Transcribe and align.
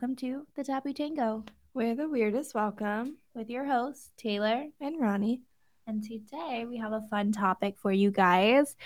Welcome 0.00 0.16
to 0.16 0.46
the 0.56 0.64
Taboo 0.64 0.94
Tango 0.94 1.44
We're 1.74 1.94
the 1.94 2.08
weirdest 2.08 2.54
welcome. 2.54 3.18
with 3.34 3.50
your 3.50 3.66
hosts, 3.66 4.12
Taylor. 4.16 4.64
And 4.80 4.98
Ronnie. 4.98 5.42
And 5.86 6.02
today 6.02 6.64
we 6.66 6.78
have 6.78 6.92
a 6.92 7.06
fun 7.10 7.32
topic 7.32 7.74
for 7.76 7.92
you 7.92 8.10
guys. 8.10 8.76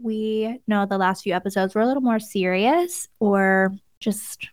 We 0.00 0.60
know 0.68 0.86
the 0.86 0.96
last 0.96 1.24
few 1.24 1.34
episodes 1.34 1.74
were 1.74 1.80
a 1.80 1.88
little 1.88 2.04
more 2.04 2.20
serious 2.20 3.08
or 3.18 3.72
just 3.98 4.48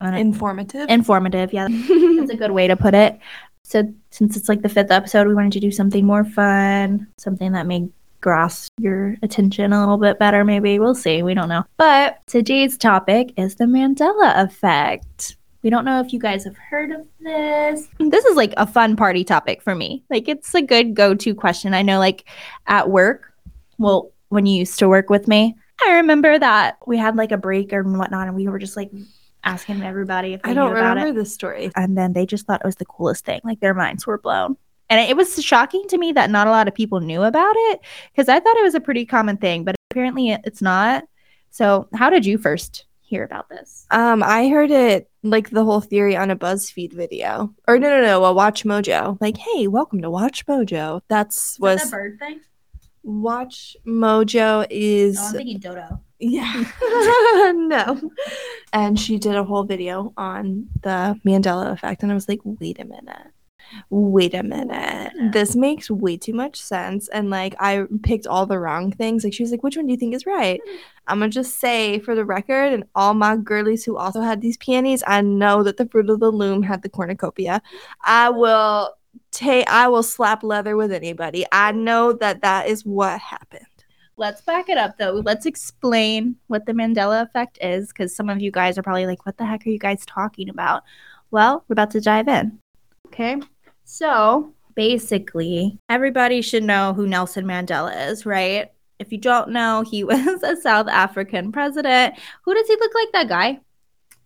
I 0.00 0.04
don't 0.04 0.14
know, 0.14 0.20
Informative. 0.20 0.88
informative. 0.88 1.52
Yeah, 1.52 1.66
that's 1.70 2.30
a 2.30 2.36
good 2.36 2.52
way 2.52 2.68
to 2.68 2.76
put 2.76 2.94
it. 2.94 3.18
So, 3.64 3.92
since 4.12 4.36
it's 4.36 4.48
like 4.48 4.62
the 4.62 4.68
fifth 4.68 4.92
episode, 4.92 5.26
we 5.26 5.34
wanted 5.34 5.54
to 5.54 5.60
do 5.60 5.72
something 5.72 6.06
more 6.06 6.24
fun, 6.24 7.08
something 7.18 7.50
that 7.50 7.66
may 7.66 7.88
grasp 8.20 8.70
your 8.78 9.16
attention 9.24 9.72
a 9.72 9.80
little 9.80 9.98
bit 9.98 10.20
better, 10.20 10.44
maybe. 10.44 10.78
We'll 10.78 10.94
see. 10.94 11.24
We 11.24 11.34
don't 11.34 11.48
know. 11.48 11.64
But 11.78 12.20
today's 12.28 12.78
topic 12.78 13.32
is 13.36 13.56
the 13.56 13.64
Mandela 13.64 14.40
effect. 14.44 15.36
We 15.62 15.70
don't 15.70 15.84
know 15.84 16.00
if 16.00 16.12
you 16.12 16.18
guys 16.18 16.44
have 16.44 16.56
heard 16.56 16.90
of 16.90 17.06
this. 17.20 17.88
This 17.98 18.24
is 18.24 18.36
like 18.36 18.52
a 18.56 18.66
fun 18.66 18.96
party 18.96 19.22
topic 19.24 19.62
for 19.62 19.74
me. 19.74 20.04
Like, 20.10 20.28
it's 20.28 20.54
a 20.54 20.62
good 20.62 20.94
go 20.94 21.14
to 21.14 21.34
question. 21.34 21.72
I 21.72 21.82
know, 21.82 21.98
like, 21.98 22.24
at 22.66 22.90
work, 22.90 23.32
well, 23.78 24.12
when 24.28 24.46
you 24.46 24.58
used 24.60 24.78
to 24.80 24.88
work 24.88 25.08
with 25.08 25.28
me, 25.28 25.54
I 25.86 25.92
remember 25.96 26.38
that 26.38 26.78
we 26.86 26.96
had 26.96 27.16
like 27.16 27.32
a 27.32 27.36
break 27.36 27.72
or 27.72 27.82
whatnot, 27.82 28.26
and 28.26 28.36
we 28.36 28.48
were 28.48 28.58
just 28.58 28.76
like 28.76 28.90
asking 29.44 29.82
everybody 29.82 30.34
if 30.34 30.42
they 30.42 30.50
I 30.50 30.54
don't 30.54 30.70
knew 30.72 30.78
about 30.78 30.96
remember 30.96 31.18
it. 31.18 31.22
this 31.22 31.34
story. 31.34 31.70
And 31.76 31.96
then 31.98 32.12
they 32.12 32.26
just 32.26 32.46
thought 32.46 32.60
it 32.62 32.66
was 32.66 32.76
the 32.76 32.84
coolest 32.84 33.24
thing. 33.24 33.40
Like 33.44 33.60
their 33.60 33.74
minds 33.74 34.06
were 34.06 34.18
blown. 34.18 34.56
And 34.88 35.00
it 35.08 35.16
was 35.16 35.42
shocking 35.42 35.84
to 35.88 35.98
me 35.98 36.12
that 36.12 36.30
not 36.30 36.46
a 36.46 36.50
lot 36.50 36.68
of 36.68 36.74
people 36.74 37.00
knew 37.00 37.22
about 37.22 37.54
it 37.56 37.80
because 38.12 38.28
I 38.28 38.38
thought 38.38 38.56
it 38.56 38.62
was 38.62 38.74
a 38.74 38.80
pretty 38.80 39.06
common 39.06 39.38
thing, 39.38 39.64
but 39.64 39.74
apparently 39.90 40.30
it's 40.30 40.60
not. 40.62 41.04
So, 41.50 41.88
how 41.94 42.10
did 42.10 42.26
you 42.26 42.38
first 42.38 42.84
hear 43.00 43.24
about 43.24 43.48
this? 43.48 43.86
Um, 43.90 44.22
I 44.22 44.48
heard 44.48 44.70
it 44.70 45.10
like 45.22 45.50
the 45.50 45.64
whole 45.64 45.80
theory 45.80 46.16
on 46.16 46.30
a 46.30 46.36
BuzzFeed 46.36 46.92
video. 46.92 47.54
Or 47.68 47.78
no, 47.78 47.88
no, 47.88 48.02
no, 48.02 48.24
a 48.24 48.32
Watch 48.32 48.64
Mojo. 48.64 49.18
Like, 49.20 49.36
hey, 49.36 49.68
welcome 49.68 50.02
to 50.02 50.10
Watch 50.10 50.46
Mojo. 50.46 51.00
That's 51.08 51.58
was 51.60 51.90
bird 51.90 52.18
thing? 52.18 52.40
Watch 53.02 53.76
Mojo 53.86 54.66
is 54.70 55.18
Oh, 55.20 55.26
I'm 55.28 55.32
thinking 55.34 55.58
Dodo. 55.58 56.00
yeah. 56.18 56.64
no. 57.52 58.10
And 58.72 58.98
she 58.98 59.18
did 59.18 59.34
a 59.34 59.44
whole 59.44 59.64
video 59.64 60.12
on 60.16 60.68
the 60.82 61.18
Mandela 61.24 61.72
effect. 61.72 62.02
And 62.02 62.12
I 62.12 62.14
was 62.14 62.28
like, 62.28 62.40
wait 62.44 62.78
a 62.80 62.84
minute. 62.84 63.28
Wait 63.90 64.34
a 64.34 64.42
minute. 64.42 65.12
This 65.32 65.56
makes 65.56 65.90
way 65.90 66.16
too 66.16 66.32
much 66.32 66.60
sense. 66.60 67.08
And 67.08 67.30
like, 67.30 67.54
I 67.58 67.84
picked 68.02 68.26
all 68.26 68.46
the 68.46 68.58
wrong 68.58 68.92
things. 68.92 69.24
Like, 69.24 69.34
she 69.34 69.42
was 69.42 69.50
like, 69.50 69.62
which 69.62 69.76
one 69.76 69.86
do 69.86 69.92
you 69.92 69.98
think 69.98 70.14
is 70.14 70.26
right? 70.26 70.60
Hmm. 70.66 70.76
I'm 71.08 71.18
going 71.18 71.30
to 71.30 71.34
just 71.34 71.58
say 71.58 71.98
for 71.98 72.14
the 72.14 72.24
record, 72.24 72.72
and 72.72 72.84
all 72.94 73.14
my 73.14 73.36
girlies 73.36 73.84
who 73.84 73.96
also 73.96 74.20
had 74.20 74.40
these 74.40 74.56
peonies, 74.56 75.02
I 75.06 75.20
know 75.20 75.62
that 75.64 75.76
the 75.76 75.86
Fruit 75.86 76.08
of 76.08 76.20
the 76.20 76.30
Loom 76.30 76.62
had 76.62 76.82
the 76.82 76.88
cornucopia. 76.88 77.60
I 78.04 78.30
will 78.30 78.94
take, 79.30 79.68
I 79.68 79.88
will 79.88 80.04
slap 80.04 80.42
leather 80.42 80.76
with 80.76 80.92
anybody. 80.92 81.44
I 81.50 81.72
know 81.72 82.12
that 82.14 82.42
that 82.42 82.68
is 82.68 82.84
what 82.84 83.18
happened. 83.20 83.66
Let's 84.16 84.42
back 84.42 84.68
it 84.68 84.78
up 84.78 84.98
though. 84.98 85.22
Let's 85.24 85.46
explain 85.46 86.36
what 86.46 86.66
the 86.66 86.72
Mandela 86.72 87.22
effect 87.22 87.58
is 87.60 87.88
because 87.88 88.14
some 88.14 88.28
of 88.28 88.40
you 88.40 88.50
guys 88.50 88.78
are 88.78 88.82
probably 88.82 89.06
like, 89.06 89.24
what 89.26 89.38
the 89.38 89.46
heck 89.46 89.66
are 89.66 89.70
you 89.70 89.78
guys 89.78 90.04
talking 90.06 90.48
about? 90.48 90.82
Well, 91.30 91.64
we're 91.66 91.74
about 91.74 91.90
to 91.92 92.00
dive 92.00 92.28
in. 92.28 92.58
Okay. 93.06 93.40
So 93.84 94.54
basically, 94.74 95.78
everybody 95.88 96.42
should 96.42 96.64
know 96.64 96.92
who 96.94 97.06
Nelson 97.06 97.44
Mandela 97.44 98.08
is, 98.08 98.24
right? 98.24 98.70
If 98.98 99.12
you 99.12 99.18
don't 99.18 99.50
know, 99.50 99.82
he 99.82 100.04
was 100.04 100.42
a 100.42 100.56
South 100.56 100.88
African 100.88 101.52
president. 101.52 102.14
Who 102.44 102.54
does 102.54 102.66
he 102.66 102.74
look 102.76 102.94
like? 102.94 103.12
That 103.12 103.28
guy? 103.28 103.60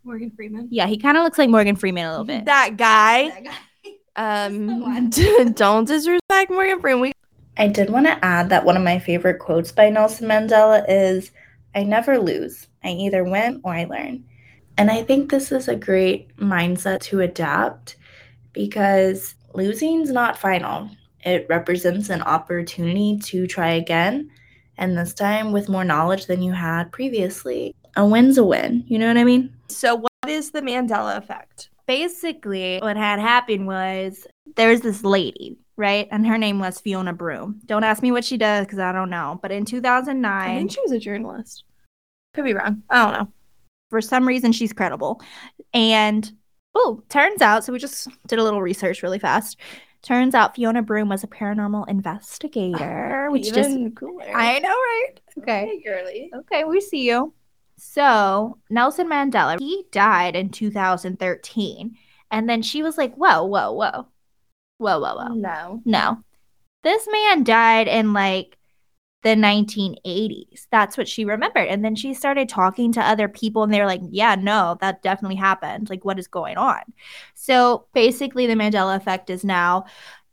Morgan 0.04 0.30
Freeman. 0.30 0.68
Yeah, 0.70 0.86
he 0.86 0.98
kind 0.98 1.16
of 1.16 1.24
looks 1.24 1.38
like 1.38 1.50
Morgan 1.50 1.74
Freeman 1.76 2.06
a 2.06 2.10
little 2.10 2.24
bit. 2.24 2.44
That 2.44 2.76
guy. 2.76 3.28
That 3.30 3.44
guy. 3.44 3.52
Um, 4.18 5.10
don't 5.10 5.84
disrespect 5.86 6.50
Morgan 6.50 6.80
Freeman. 6.80 7.02
We- 7.02 7.12
I 7.58 7.68
did 7.68 7.90
want 7.90 8.06
to 8.06 8.24
add 8.24 8.48
that 8.48 8.64
one 8.64 8.74
of 8.76 8.82
my 8.82 8.98
favorite 8.98 9.38
quotes 9.38 9.72
by 9.72 9.90
Nelson 9.90 10.26
Mandela 10.26 10.86
is 10.88 11.32
I 11.74 11.82
never 11.84 12.18
lose. 12.18 12.66
I 12.82 12.88
either 12.88 13.24
win 13.24 13.60
or 13.62 13.74
I 13.74 13.84
learn. 13.84 14.24
And 14.78 14.90
I 14.90 15.02
think 15.02 15.30
this 15.30 15.52
is 15.52 15.68
a 15.68 15.76
great 15.76 16.34
mindset 16.38 17.00
to 17.02 17.20
adapt 17.20 17.96
because 18.54 19.34
losing's 19.56 20.10
not 20.10 20.38
final. 20.38 20.90
It 21.24 21.46
represents 21.48 22.08
an 22.10 22.22
opportunity 22.22 23.18
to 23.24 23.46
try 23.46 23.72
again, 23.72 24.30
and 24.78 24.96
this 24.96 25.14
time 25.14 25.52
with 25.52 25.68
more 25.68 25.84
knowledge 25.84 26.26
than 26.26 26.42
you 26.42 26.52
had 26.52 26.92
previously. 26.92 27.74
A 27.96 28.06
win's 28.06 28.38
a 28.38 28.44
win. 28.44 28.84
You 28.86 28.98
know 28.98 29.08
what 29.08 29.16
I 29.16 29.24
mean? 29.24 29.52
so, 29.68 29.96
what 29.96 30.10
is 30.28 30.50
the 30.50 30.60
Mandela 30.60 31.16
effect? 31.16 31.70
basically 31.86 32.78
what 32.80 32.96
had 32.96 33.18
happened 33.20 33.66
was 33.66 34.26
there 34.56 34.68
was 34.68 34.80
this 34.80 35.04
lady 35.04 35.56
right 35.76 36.08
and 36.10 36.26
her 36.26 36.36
name 36.36 36.58
was 36.58 36.80
Fiona 36.80 37.12
Broome 37.12 37.60
don't 37.64 37.84
ask 37.84 38.02
me 38.02 38.10
what 38.10 38.24
she 38.24 38.36
does 38.36 38.66
because 38.66 38.80
i 38.80 38.90
don't 38.90 39.08
know 39.08 39.38
but 39.40 39.52
in 39.52 39.62
I 39.62 39.66
2009 39.66 40.56
think 40.58 40.72
she 40.72 40.80
was 40.80 40.90
a 40.90 40.98
journalist. 40.98 41.62
Could 42.34 42.44
be 42.44 42.54
wrong. 42.54 42.82
I 42.90 43.04
don't 43.04 43.12
know. 43.20 43.32
for 43.88 44.00
some 44.00 44.26
reason 44.26 44.50
she's 44.50 44.72
credible 44.72 45.22
and 45.72 46.30
oh 46.76 47.02
turns 47.08 47.40
out 47.40 47.64
so 47.64 47.72
we 47.72 47.78
just 47.78 48.08
did 48.26 48.38
a 48.38 48.44
little 48.44 48.60
research 48.62 49.02
really 49.02 49.18
fast 49.18 49.58
turns 50.02 50.34
out 50.34 50.54
Fiona 50.54 50.82
Broome 50.82 51.08
was 51.08 51.24
a 51.24 51.26
paranormal 51.26 51.88
investigator 51.88 53.26
ah, 53.28 53.32
which 53.32 53.52
just 53.52 53.70
Even 53.70 53.94
cooler. 53.94 54.24
i 54.34 54.58
know 54.58 54.68
right 54.68 55.12
okay 55.38 55.66
Hey, 55.66 55.80
girly. 55.82 56.30
Okay, 56.34 56.64
we 56.64 56.80
see 56.80 57.06
you. 57.08 57.32
So, 57.78 58.58
Nelson 58.70 59.08
Mandela, 59.08 59.58
he 59.58 59.84
died 59.90 60.34
in 60.34 60.48
2013. 60.50 61.96
And 62.30 62.48
then 62.48 62.62
she 62.62 62.82
was 62.82 62.96
like, 62.96 63.14
whoa, 63.14 63.44
whoa, 63.44 63.72
whoa. 63.72 64.06
Whoa, 64.78 65.00
whoa, 65.00 65.14
whoa. 65.14 65.34
No. 65.34 65.82
No. 65.84 66.18
This 66.82 67.06
man 67.10 67.44
died 67.44 67.88
in 67.88 68.12
like 68.12 68.56
the 69.26 69.34
1980s. 69.34 70.68
That's 70.70 70.96
what 70.96 71.08
she 71.08 71.24
remembered. 71.24 71.66
And 71.66 71.84
then 71.84 71.96
she 71.96 72.14
started 72.14 72.48
talking 72.48 72.92
to 72.92 73.00
other 73.00 73.26
people, 73.26 73.64
and 73.64 73.74
they 73.74 73.80
were 73.80 73.86
like, 73.86 74.02
yeah, 74.08 74.36
no, 74.36 74.78
that 74.80 75.02
definitely 75.02 75.34
happened. 75.34 75.90
Like, 75.90 76.04
what 76.04 76.20
is 76.20 76.28
going 76.28 76.56
on? 76.56 76.82
So, 77.34 77.88
basically, 77.92 78.46
the 78.46 78.54
Mandela 78.54 78.96
effect 78.96 79.28
is 79.28 79.42
now 79.42 79.86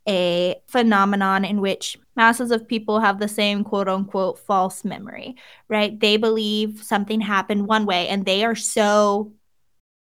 a 0.08 0.62
phenomenon 0.68 1.44
in 1.44 1.60
which 1.60 1.98
masses 2.16 2.52
of 2.52 2.68
people 2.68 3.00
have 3.00 3.20
the 3.20 3.28
same 3.28 3.64
quote 3.64 3.88
unquote 3.88 4.38
false 4.38 4.86
memory, 4.86 5.38
right? 5.70 6.00
They 6.00 6.18
believe 6.18 6.84
something 6.84 7.20
happened 7.20 7.66
one 7.66 7.88
way 7.88 8.10
and 8.10 8.26
they 8.26 8.44
are 8.44 8.54
so 8.54 9.34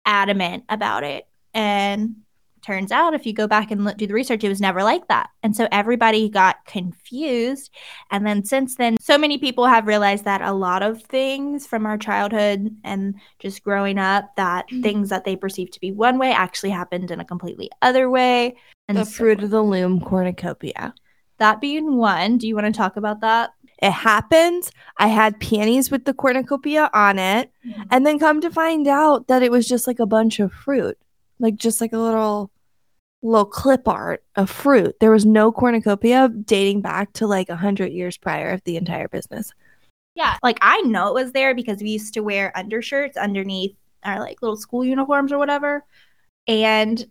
adamant 0.04 0.64
about 0.68 1.04
it. 1.04 1.26
And 1.52 2.16
turns 2.62 2.92
out, 2.92 3.14
if 3.14 3.26
you 3.26 3.32
go 3.32 3.46
back 3.46 3.70
and 3.70 3.84
look, 3.84 3.96
do 3.96 4.06
the 4.06 4.14
research, 4.14 4.44
it 4.44 4.48
was 4.48 4.60
never 4.60 4.82
like 4.82 5.08
that. 5.08 5.30
And 5.42 5.56
so 5.56 5.68
everybody 5.72 6.28
got 6.28 6.64
confused. 6.66 7.70
And 8.10 8.26
then 8.26 8.44
since 8.44 8.76
then, 8.76 8.96
so 9.00 9.16
many 9.18 9.38
people 9.38 9.66
have 9.66 9.86
realized 9.86 10.24
that 10.24 10.42
a 10.42 10.52
lot 10.52 10.82
of 10.82 11.02
things 11.02 11.66
from 11.66 11.86
our 11.86 11.98
childhood 11.98 12.74
and 12.84 13.14
just 13.38 13.62
growing 13.62 13.98
up, 13.98 14.34
that 14.36 14.66
mm-hmm. 14.68 14.82
things 14.82 15.08
that 15.10 15.24
they 15.24 15.36
perceived 15.36 15.72
to 15.74 15.80
be 15.80 15.92
one 15.92 16.18
way 16.18 16.32
actually 16.32 16.70
happened 16.70 17.10
in 17.10 17.20
a 17.20 17.24
completely 17.24 17.70
other 17.82 18.08
way. 18.10 18.56
And 18.88 18.96
the 18.96 19.04
so- 19.04 19.10
fruit 19.10 19.42
of 19.42 19.50
the 19.50 19.62
loom 19.62 20.00
cornucopia. 20.00 20.94
that 21.38 21.60
being 21.60 21.96
one, 21.96 22.38
do 22.38 22.46
you 22.46 22.54
want 22.54 22.66
to 22.66 22.72
talk 22.72 22.96
about 22.96 23.20
that? 23.20 23.50
It 23.80 23.92
happened. 23.92 24.68
I 24.96 25.06
had 25.06 25.38
peonies 25.38 25.90
with 25.90 26.04
the 26.04 26.12
cornucopia 26.12 26.90
on 26.92 27.18
it. 27.18 27.52
Mm-hmm. 27.66 27.82
And 27.90 28.04
then 28.04 28.18
come 28.18 28.40
to 28.40 28.50
find 28.50 28.88
out 28.88 29.28
that 29.28 29.42
it 29.42 29.52
was 29.52 29.68
just 29.68 29.86
like 29.86 30.00
a 30.00 30.06
bunch 30.06 30.40
of 30.40 30.52
fruit. 30.52 30.98
Like 31.38 31.56
just 31.56 31.80
like 31.80 31.92
a 31.92 31.98
little 31.98 32.50
little 33.22 33.46
clip 33.46 33.88
art 33.88 34.22
of 34.36 34.48
fruit. 34.48 34.94
There 35.00 35.10
was 35.10 35.26
no 35.26 35.50
cornucopia 35.50 36.28
dating 36.28 36.82
back 36.82 37.12
to 37.14 37.26
like 37.26 37.48
a 37.48 37.56
hundred 37.56 37.92
years 37.92 38.16
prior 38.16 38.50
of 38.50 38.62
the 38.64 38.76
entire 38.76 39.08
business. 39.08 39.52
Yeah, 40.14 40.36
like 40.42 40.58
I 40.60 40.80
know 40.82 41.08
it 41.08 41.14
was 41.14 41.32
there 41.32 41.54
because 41.54 41.80
we 41.80 41.90
used 41.90 42.14
to 42.14 42.20
wear 42.20 42.56
undershirts 42.56 43.16
underneath 43.16 43.76
our 44.04 44.20
like 44.20 44.42
little 44.42 44.56
school 44.56 44.84
uniforms 44.84 45.32
or 45.32 45.38
whatever. 45.38 45.84
And 46.46 47.04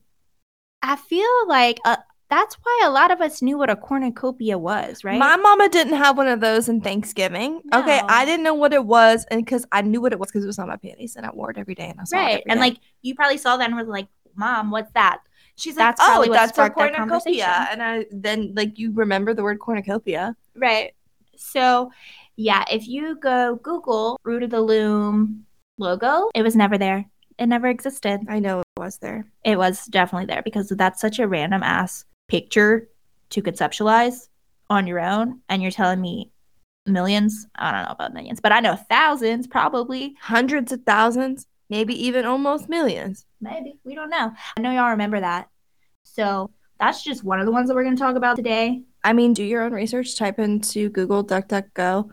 I 0.82 0.96
feel 0.96 1.48
like 1.48 1.80
uh, 1.86 1.98
that's 2.30 2.56
why 2.56 2.82
a 2.84 2.90
lot 2.90 3.12
of 3.12 3.22
us 3.22 3.42
knew 3.42 3.58
what 3.58 3.70
a 3.70 3.76
cornucopia 3.76 4.58
was, 4.58 5.04
right? 5.04 5.18
My 5.18 5.38
mama 5.38 5.70
didn't 5.70 5.94
have 5.94 6.18
one 6.18 6.28
of 6.28 6.42
those 6.42 6.68
in 6.68 6.82
Thanksgiving. 6.82 7.62
Okay, 7.74 8.02
I 8.08 8.26
didn't 8.26 8.44
know 8.44 8.54
what 8.54 8.74
it 8.74 8.84
was, 8.86 9.26
and 9.32 9.44
because 9.44 9.66
I 9.72 9.82
knew 9.82 10.02
what 10.02 10.12
it 10.12 10.20
was 10.20 10.30
because 10.30 10.44
it 10.44 10.48
was 10.48 10.60
on 10.60 10.68
my 10.68 10.76
panties, 10.76 11.16
and 11.16 11.26
I 11.26 11.30
wore 11.32 11.52
it 11.52 11.58
every 11.58 11.76
day, 11.76 11.88
and 11.90 12.00
I 12.00 12.04
saw 12.04 12.18
it 12.18 12.20
right. 12.20 12.32
every 12.32 12.44
And 12.50 12.58
day. 12.58 12.62
like 12.62 12.78
you 13.02 13.16
probably 13.16 13.38
saw 13.38 13.56
that 13.56 13.66
and 13.66 13.76
were 13.76 13.84
like, 13.84 14.08
"Mom, 14.38 14.72
what's 14.72 14.92
that?" 14.94 15.20
she's 15.58 15.76
that's 15.76 16.00
like, 16.00 16.30
"Oh, 16.30 16.32
that's 16.32 16.58
a 16.58 16.62
that 16.62 16.74
cornucopia," 16.74 17.68
and 17.70 17.84
I 17.84 18.06
then 18.12 18.54
like 18.56 18.80
you 18.80 18.94
remember 18.94 19.34
the 19.34 19.44
word 19.44 19.60
cornucopia. 19.60 20.36
Right. 20.56 20.94
So, 21.36 21.92
yeah, 22.36 22.64
if 22.72 22.88
you 22.88 23.16
go 23.16 23.60
Google 23.62 24.20
Fruit 24.24 24.44
of 24.44 24.52
the 24.52 24.62
Loom 24.62 25.46
logo, 25.78 26.30
it 26.34 26.44
was 26.44 26.56
never 26.56 26.78
there. 26.78 27.06
It 27.38 27.48
never 27.48 27.68
existed. 27.68 28.22
I 28.30 28.40
know 28.40 28.62
it 28.62 28.80
was 28.80 28.98
there. 28.98 29.28
It 29.44 29.58
was 29.58 29.86
definitely 29.86 30.26
there 30.26 30.42
because 30.42 30.70
that's 30.70 31.02
such 31.02 31.20
a 31.20 31.28
random 31.28 31.62
ass 31.62 32.06
picture 32.28 32.90
to 33.30 33.42
conceptualize 33.42 34.30
on 34.70 34.88
your 34.88 35.00
own. 35.00 35.42
And 35.50 35.62
you're 35.62 35.72
telling 35.72 36.02
me 36.02 36.32
millions? 36.88 37.46
I 37.56 37.72
don't 37.72 37.84
know 37.84 37.92
about 37.92 38.14
millions, 38.14 38.40
but 38.40 38.52
I 38.52 38.60
know 38.60 38.76
thousands 38.76 39.46
probably. 39.46 40.16
Hundreds 40.20 40.72
of 40.72 40.82
thousands. 40.84 41.46
Maybe 41.70 42.06
even 42.06 42.26
almost 42.26 42.70
millions. 42.70 43.26
Maybe. 43.42 43.80
We 43.84 43.96
don't 43.96 44.10
know. 44.10 44.32
I 44.58 44.62
know 44.62 44.72
y'all 44.72 44.92
remember 44.92 45.20
that. 45.20 45.50
So 46.04 46.52
that's 46.80 47.04
just 47.04 47.24
one 47.24 47.40
of 47.40 47.46
the 47.46 47.52
ones 47.52 47.68
that 47.68 47.76
we're 47.76 47.84
going 47.84 47.96
to 47.96 48.02
talk 48.02 48.16
about 48.16 48.36
today. 48.36 48.84
I 49.04 49.14
mean, 49.14 49.34
do 49.34 49.44
your 49.44 49.64
own 49.64 49.72
research, 49.72 50.18
type 50.18 50.40
into 50.40 50.90
Google 50.90 51.26
DuckDuckGo 51.26 52.10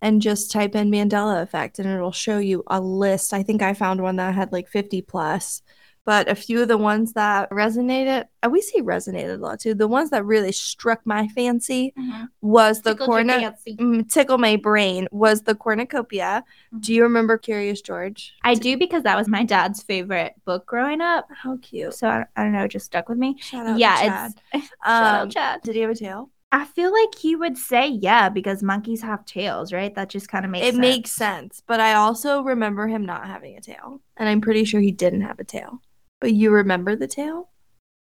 and 0.00 0.22
just 0.22 0.50
type 0.50 0.74
in 0.74 0.90
Mandela 0.90 1.42
effect 1.42 1.78
and 1.78 1.88
it'll 1.88 2.12
show 2.12 2.38
you 2.38 2.62
a 2.68 2.80
list. 2.80 3.34
I 3.34 3.42
think 3.42 3.62
I 3.62 3.74
found 3.74 4.00
one 4.00 4.16
that 4.16 4.34
had 4.34 4.52
like 4.52 4.68
50 4.68 5.02
plus, 5.02 5.62
but 6.08 6.26
a 6.30 6.34
few 6.34 6.62
of 6.62 6.68
the 6.68 6.78
ones 6.78 7.12
that 7.12 7.50
resonated, 7.50 8.24
uh, 8.42 8.48
we 8.48 8.62
see 8.62 8.80
resonated 8.80 9.34
a 9.34 9.42
lot 9.46 9.60
too. 9.60 9.74
The 9.74 9.86
ones 9.86 10.08
that 10.08 10.24
really 10.24 10.52
struck 10.52 11.00
my 11.04 11.28
fancy 11.28 11.92
was 12.40 12.80
the 12.80 12.92
Tickled 12.92 13.08
your 13.10 13.18
cornu- 13.24 13.40
fancy. 13.40 13.76
mm, 13.76 14.10
tickle 14.10 14.38
my 14.38 14.56
brain 14.56 15.06
was 15.12 15.42
the 15.42 15.54
cornucopia. 15.54 16.44
Mhm. 16.74 16.80
Do 16.80 16.94
you 16.94 17.02
remember 17.02 17.36
Curious 17.36 17.82
George? 17.82 18.32
I 18.42 18.54
do 18.54 18.78
because 18.78 19.02
that 19.02 19.18
was 19.18 19.28
my 19.28 19.44
dad's 19.44 19.82
favorite 19.82 20.32
book 20.46 20.64
growing 20.64 21.02
up. 21.02 21.28
How 21.42 21.58
cute. 21.60 21.92
So 21.92 22.08
I, 22.08 22.24
I 22.36 22.42
don't 22.44 22.52
know, 22.52 22.64
it 22.64 22.68
just 22.70 22.86
stuck 22.86 23.10
with 23.10 23.18
me. 23.18 23.36
Shout 23.40 23.66
out 23.66 23.78
yeah, 23.78 24.30
it's 24.54 24.68
shout 24.86 25.04
out 25.14 25.22
Um, 25.24 25.30
Chad. 25.30 25.60
did 25.62 25.74
he 25.74 25.82
have 25.82 25.90
a 25.90 25.94
tail? 25.94 26.30
I 26.50 26.64
feel 26.64 26.90
like 26.90 27.14
he 27.18 27.36
would 27.36 27.58
say 27.58 27.86
yeah 27.88 28.30
because 28.30 28.62
monkeys 28.62 29.02
have 29.02 29.26
tails, 29.26 29.70
right? 29.74 29.94
That 29.94 30.08
just 30.08 30.30
kind 30.30 30.46
of 30.46 30.50
makes 30.50 30.66
it 30.68 30.72
sense. 30.72 30.80
makes 30.80 31.12
sense, 31.12 31.62
but 31.66 31.80
I 31.80 31.92
also 31.92 32.40
remember 32.42 32.86
him 32.88 33.04
not 33.04 33.26
having 33.26 33.58
a 33.58 33.60
tail, 33.60 34.00
and 34.16 34.26
I'm 34.26 34.40
pretty 34.40 34.64
sure 34.64 34.80
he 34.80 34.90
didn't 34.90 35.20
have 35.20 35.38
a 35.40 35.44
tail. 35.44 35.82
But 36.20 36.32
you 36.32 36.50
remember 36.50 36.96
the 36.96 37.06
tail? 37.06 37.50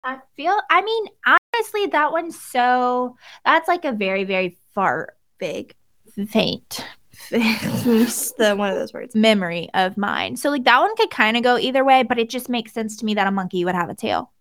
I 0.03 0.19
feel. 0.35 0.59
I 0.69 0.81
mean, 0.81 1.05
honestly, 1.25 1.87
that 1.87 2.11
one's 2.11 2.39
so. 2.39 3.15
That's 3.45 3.67
like 3.67 3.85
a 3.85 3.91
very, 3.93 4.23
very 4.25 4.57
far 4.73 5.15
Big. 5.37 5.75
faint 6.29 6.85
the 7.29 8.55
one 8.57 8.69
of 8.69 8.75
those 8.77 8.93
words. 8.93 9.15
memory 9.15 9.69
of 9.73 9.97
mine. 9.97 10.35
So 10.35 10.49
like 10.49 10.63
that 10.63 10.79
one 10.79 10.95
could 10.95 11.09
kind 11.11 11.37
of 11.37 11.43
go 11.43 11.57
either 11.57 11.83
way, 11.83 12.03
but 12.03 12.17
it 12.19 12.29
just 12.29 12.49
makes 12.49 12.73
sense 12.73 12.97
to 12.97 13.05
me 13.05 13.13
that 13.15 13.27
a 13.27 13.31
monkey 13.31 13.65
would 13.65 13.75
have 13.75 13.89
a 13.89 13.95
tail. 13.95 14.31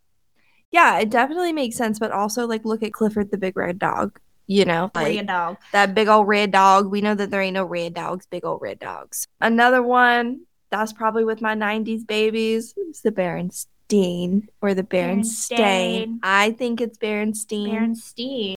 Yeah, 0.70 0.98
it 1.00 1.10
definitely 1.10 1.52
makes 1.52 1.76
sense, 1.76 1.98
but 1.98 2.12
also 2.12 2.46
like 2.46 2.64
look 2.64 2.82
at 2.82 2.92
Clifford 2.92 3.30
the 3.30 3.36
big 3.36 3.56
red 3.56 3.78
dog. 3.78 4.18
You 4.46 4.64
know, 4.64 4.90
like 4.94 5.18
a 5.18 5.22
dog. 5.22 5.56
that 5.72 5.94
big 5.94 6.08
old 6.08 6.26
red 6.26 6.50
dog. 6.50 6.90
We 6.90 7.00
know 7.00 7.14
that 7.14 7.30
there 7.30 7.40
ain't 7.40 7.54
no 7.54 7.64
red 7.64 7.94
dogs, 7.94 8.26
big 8.26 8.44
old 8.44 8.60
red 8.60 8.78
dogs. 8.78 9.28
Another 9.40 9.82
one 9.82 10.42
that's 10.72 10.92
probably 10.92 11.24
with 11.24 11.40
my 11.40 11.54
90s 11.54 12.04
babies 12.04 12.74
It's 12.76 13.02
the 13.02 13.12
Berenstain 13.12 14.48
or 14.60 14.74
the 14.74 14.82
Berenstain. 14.82 15.56
Berenstain. 15.58 16.18
I 16.24 16.50
think 16.52 16.80
it's 16.80 16.98
Berenstain. 16.98 17.68
Berenstein. 17.70 18.54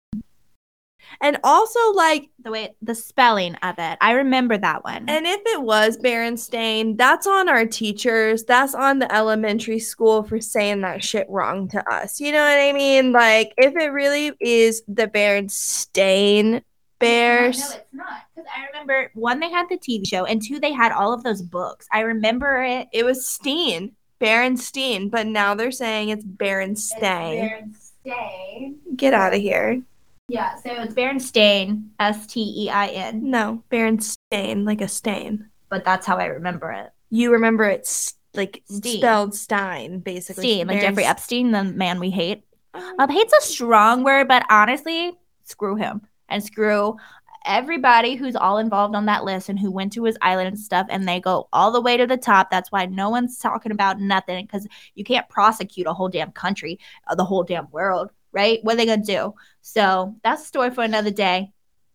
and 1.20 1.38
also, 1.44 1.78
like, 1.92 2.30
The 2.42 2.50
way 2.50 2.74
the 2.80 2.94
spelling 2.94 3.56
of 3.56 3.74
it. 3.78 3.98
I 4.00 4.12
remember 4.12 4.56
that 4.56 4.84
one. 4.84 5.08
and 5.08 5.26
if 5.26 5.40
it 5.44 5.60
was 5.62 5.98
Berenstain, 5.98 6.96
that's 6.96 7.26
on 7.26 7.48
our 7.48 7.66
teachers. 7.66 8.44
That's 8.44 8.74
on 8.74 9.00
the 9.00 9.12
elementary 9.14 9.80
school 9.80 10.22
for 10.22 10.40
saying 10.40 10.80
that 10.82 11.02
shit 11.04 11.26
wrong 11.28 11.68
to 11.68 11.80
us. 11.92 12.20
You 12.20 12.32
know 12.32 12.44
what 12.44 12.58
I 12.58 12.72
mean? 12.72 13.12
Like, 13.12 13.52
if 13.58 13.74
it 13.76 13.88
really 13.88 14.32
is 14.40 14.82
the 14.88 15.08
Berenstain 15.08 16.62
Bears. 17.04 17.58
No, 17.58 17.64
it's 17.76 17.84
not. 17.92 18.06
Because 18.34 18.50
I 18.56 18.66
remember 18.66 19.10
one, 19.14 19.40
they 19.40 19.50
had 19.50 19.68
the 19.68 19.76
TV 19.78 20.06
show, 20.06 20.24
and 20.24 20.42
two, 20.42 20.58
they 20.60 20.72
had 20.72 20.92
all 20.92 21.12
of 21.12 21.22
those 21.22 21.42
books. 21.42 21.86
I 21.92 22.00
remember 22.00 22.62
it. 22.62 22.88
It 22.92 23.04
was 23.04 23.26
Steen, 23.28 23.92
Berenstein, 24.20 25.10
but 25.10 25.26
now 25.26 25.54
they're 25.54 25.70
saying 25.70 26.08
it's 26.10 26.24
Berenstain. 26.24 27.72
Berenstain. 28.06 28.74
Get 28.96 29.14
out 29.14 29.34
of 29.34 29.40
here. 29.40 29.82
Yeah, 30.28 30.54
so 30.56 30.70
it's 30.82 30.94
Berenstain, 30.94 31.88
S 32.00 32.26
T 32.26 32.64
E 32.64 32.70
I 32.70 32.86
N, 32.88 33.30
No, 33.30 33.62
Berenstain, 33.70 34.64
like 34.66 34.80
a 34.80 34.88
stain. 34.88 35.48
but 35.68 35.84
that's 35.84 36.06
how 36.06 36.16
I 36.16 36.26
remember 36.26 36.72
it. 36.72 36.90
You 37.10 37.32
remember 37.32 37.64
it's 37.64 38.14
like 38.32 38.62
Steen. 38.68 38.98
spelled 38.98 39.34
Stein, 39.34 39.98
basically. 39.98 40.54
Stein, 40.54 40.66
like 40.66 40.80
Jeffrey 40.80 41.04
Epstein, 41.04 41.50
the 41.52 41.62
man 41.64 42.00
we 42.00 42.10
hate. 42.10 42.42
Um, 42.72 43.08
hate's 43.10 43.32
a 43.34 43.40
strong 43.42 44.02
word, 44.02 44.26
but 44.26 44.44
honestly, 44.50 45.12
screw 45.44 45.76
him 45.76 46.00
and 46.28 46.42
screw 46.42 46.96
everybody 47.44 48.14
who's 48.14 48.36
all 48.36 48.58
involved 48.58 48.94
on 48.94 49.06
that 49.06 49.24
list 49.24 49.48
and 49.48 49.58
who 49.58 49.70
went 49.70 49.92
to 49.92 50.04
his 50.04 50.16
island 50.22 50.48
and 50.48 50.58
stuff, 50.58 50.86
and 50.90 51.06
they 51.06 51.20
go 51.20 51.48
all 51.52 51.70
the 51.70 51.80
way 51.80 51.96
to 51.96 52.06
the 52.06 52.16
top. 52.16 52.50
That's 52.50 52.72
why 52.72 52.86
no 52.86 53.10
one's 53.10 53.38
talking 53.38 53.72
about 53.72 54.00
nothing 54.00 54.44
because 54.44 54.66
you 54.94 55.04
can't 55.04 55.28
prosecute 55.28 55.86
a 55.86 55.92
whole 55.92 56.08
damn 56.08 56.32
country, 56.32 56.78
uh, 57.06 57.14
the 57.14 57.24
whole 57.24 57.42
damn 57.42 57.70
world, 57.70 58.10
right? 58.32 58.60
What 58.62 58.74
are 58.74 58.76
they 58.76 58.86
gonna 58.86 59.02
do? 59.02 59.34
So 59.60 60.16
that's 60.22 60.42
a 60.42 60.46
story 60.46 60.70
for 60.70 60.82
another 60.82 61.10
day. 61.10 61.52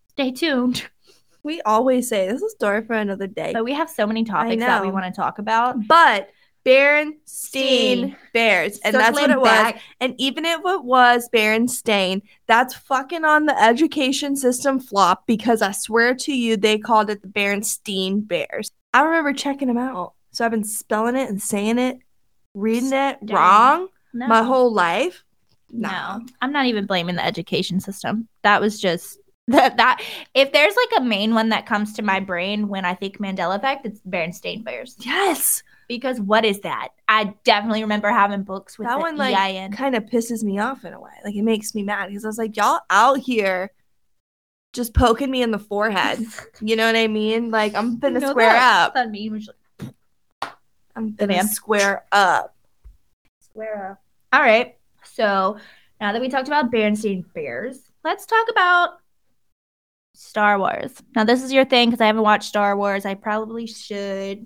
Stay 0.09 0.31
tuned. 0.31 0.87
we 1.43 1.61
always 1.61 2.07
say 2.07 2.27
this 2.27 2.41
is 2.41 2.43
a 2.43 2.49
story 2.49 2.83
for 2.83 2.93
another 2.93 3.27
day. 3.27 3.53
But 3.53 3.63
we 3.63 3.73
have 3.73 3.89
so 3.89 4.05
many 4.05 4.23
topics 4.23 4.61
that 4.61 4.83
we 4.83 4.91
want 4.91 5.05
to 5.05 5.11
talk 5.11 5.39
about. 5.39 5.87
But 5.87 6.29
Berenstain 6.65 8.15
Bears, 8.33 8.79
and 8.79 8.95
that's 8.95 9.19
what 9.19 9.29
it 9.29 9.39
was. 9.39 9.73
And 9.99 10.15
even 10.17 10.45
if 10.45 10.59
it 10.63 10.83
was 10.83 11.29
Berenstain, 11.33 12.21
that's 12.47 12.73
fucking 12.73 13.25
on 13.25 13.45
the 13.45 13.61
education 13.61 14.35
system 14.35 14.79
flop 14.79 15.25
because 15.25 15.61
I 15.61 15.71
swear 15.71 16.13
to 16.15 16.33
you, 16.33 16.57
they 16.57 16.77
called 16.77 17.09
it 17.09 17.21
the 17.21 17.27
Berenstain 17.27 18.27
Bears. 18.27 18.71
I 18.93 19.01
remember 19.03 19.33
checking 19.33 19.67
them 19.67 19.77
out. 19.77 20.13
So 20.31 20.45
I've 20.45 20.51
been 20.51 20.63
spelling 20.63 21.15
it 21.15 21.29
and 21.29 21.41
saying 21.41 21.79
it, 21.79 21.99
reading 22.53 22.93
it 22.93 23.17
Dang. 23.25 23.35
wrong 23.35 23.87
No. 24.13 24.27
my 24.27 24.43
whole 24.43 24.71
life. 24.73 25.23
No, 25.71 26.21
I'm 26.41 26.51
not 26.51 26.65
even 26.65 26.85
blaming 26.87 27.15
the 27.15 27.25
education 27.25 27.79
system. 27.79 28.27
That 28.43 28.59
was 28.59 28.79
just 28.79 29.19
that. 29.49 29.77
That 29.77 30.01
if 30.33 30.51
there's 30.51 30.75
like 30.75 31.01
a 31.01 31.05
main 31.05 31.35
one 31.35 31.49
that 31.49 31.65
comes 31.67 31.93
to 31.93 32.01
my 32.01 32.19
brain 32.19 32.67
when 32.67 32.85
I 32.85 32.95
think 32.95 33.19
Mandela 33.19 33.57
effect, 33.57 33.85
it's 33.85 34.01
Berenstain 34.01 34.63
Bears. 34.63 34.95
Yes. 34.99 35.61
Because 35.89 36.21
what 36.21 36.45
is 36.45 36.61
that? 36.61 36.89
I 37.09 37.33
definitely 37.43 37.81
remember 37.81 38.09
having 38.09 38.43
books 38.43 38.77
with 38.79 38.87
that 38.87 38.95
the 38.95 39.01
one 39.01 39.17
like 39.17 39.35
EIN. 39.35 39.73
kind 39.73 39.95
of 39.95 40.05
pisses 40.05 40.43
me 40.43 40.59
off 40.59 40.85
in 40.85 40.93
a 40.93 41.01
way. 41.01 41.09
Like 41.25 41.35
it 41.35 41.41
makes 41.41 41.75
me 41.75 41.83
mad 41.83 42.07
because 42.07 42.23
I 42.23 42.27
was 42.29 42.37
like, 42.37 42.55
y'all 42.55 42.79
out 42.91 43.17
here 43.17 43.71
just 44.71 44.93
poking 44.93 45.31
me 45.31 45.41
in 45.41 45.49
the 45.51 45.59
forehead. 45.59 46.19
You 46.61 46.75
know 46.75 46.85
what 46.85 46.95
I 46.95 47.07
mean? 47.07 47.49
Like 47.51 47.73
I'm 47.75 47.93
You 47.93 47.97
gonna 47.97 48.19
know 48.19 48.29
square 48.29 48.53
that- 48.53 48.87
up. 48.87 48.93
That 48.93 49.11
meme 49.11 49.31
was 49.33 49.49
like, 49.81 49.91
I'm 50.95 51.11
gonna 51.15 51.33
man. 51.33 51.47
square 51.47 52.05
up. 52.11 52.55
square 53.41 53.91
up. 53.91 54.01
All 54.31 54.41
right. 54.41 54.77
So 55.03 55.57
now 55.99 56.11
that 56.13 56.21
we 56.21 56.29
talked 56.29 56.47
about 56.47 56.71
Berenstain 56.71 57.25
Bears, 57.33 57.79
let's 58.03 58.25
talk 58.27 58.47
about 58.51 58.99
Star 60.13 60.59
Wars. 60.59 60.93
Now 61.15 61.23
this 61.23 61.41
is 61.43 61.51
your 61.51 61.65
thing 61.65 61.89
because 61.89 62.01
I 62.01 62.05
haven't 62.07 62.21
watched 62.21 62.49
Star 62.49 62.77
Wars. 62.77 63.05
I 63.05 63.15
probably 63.15 63.65
should. 63.65 64.45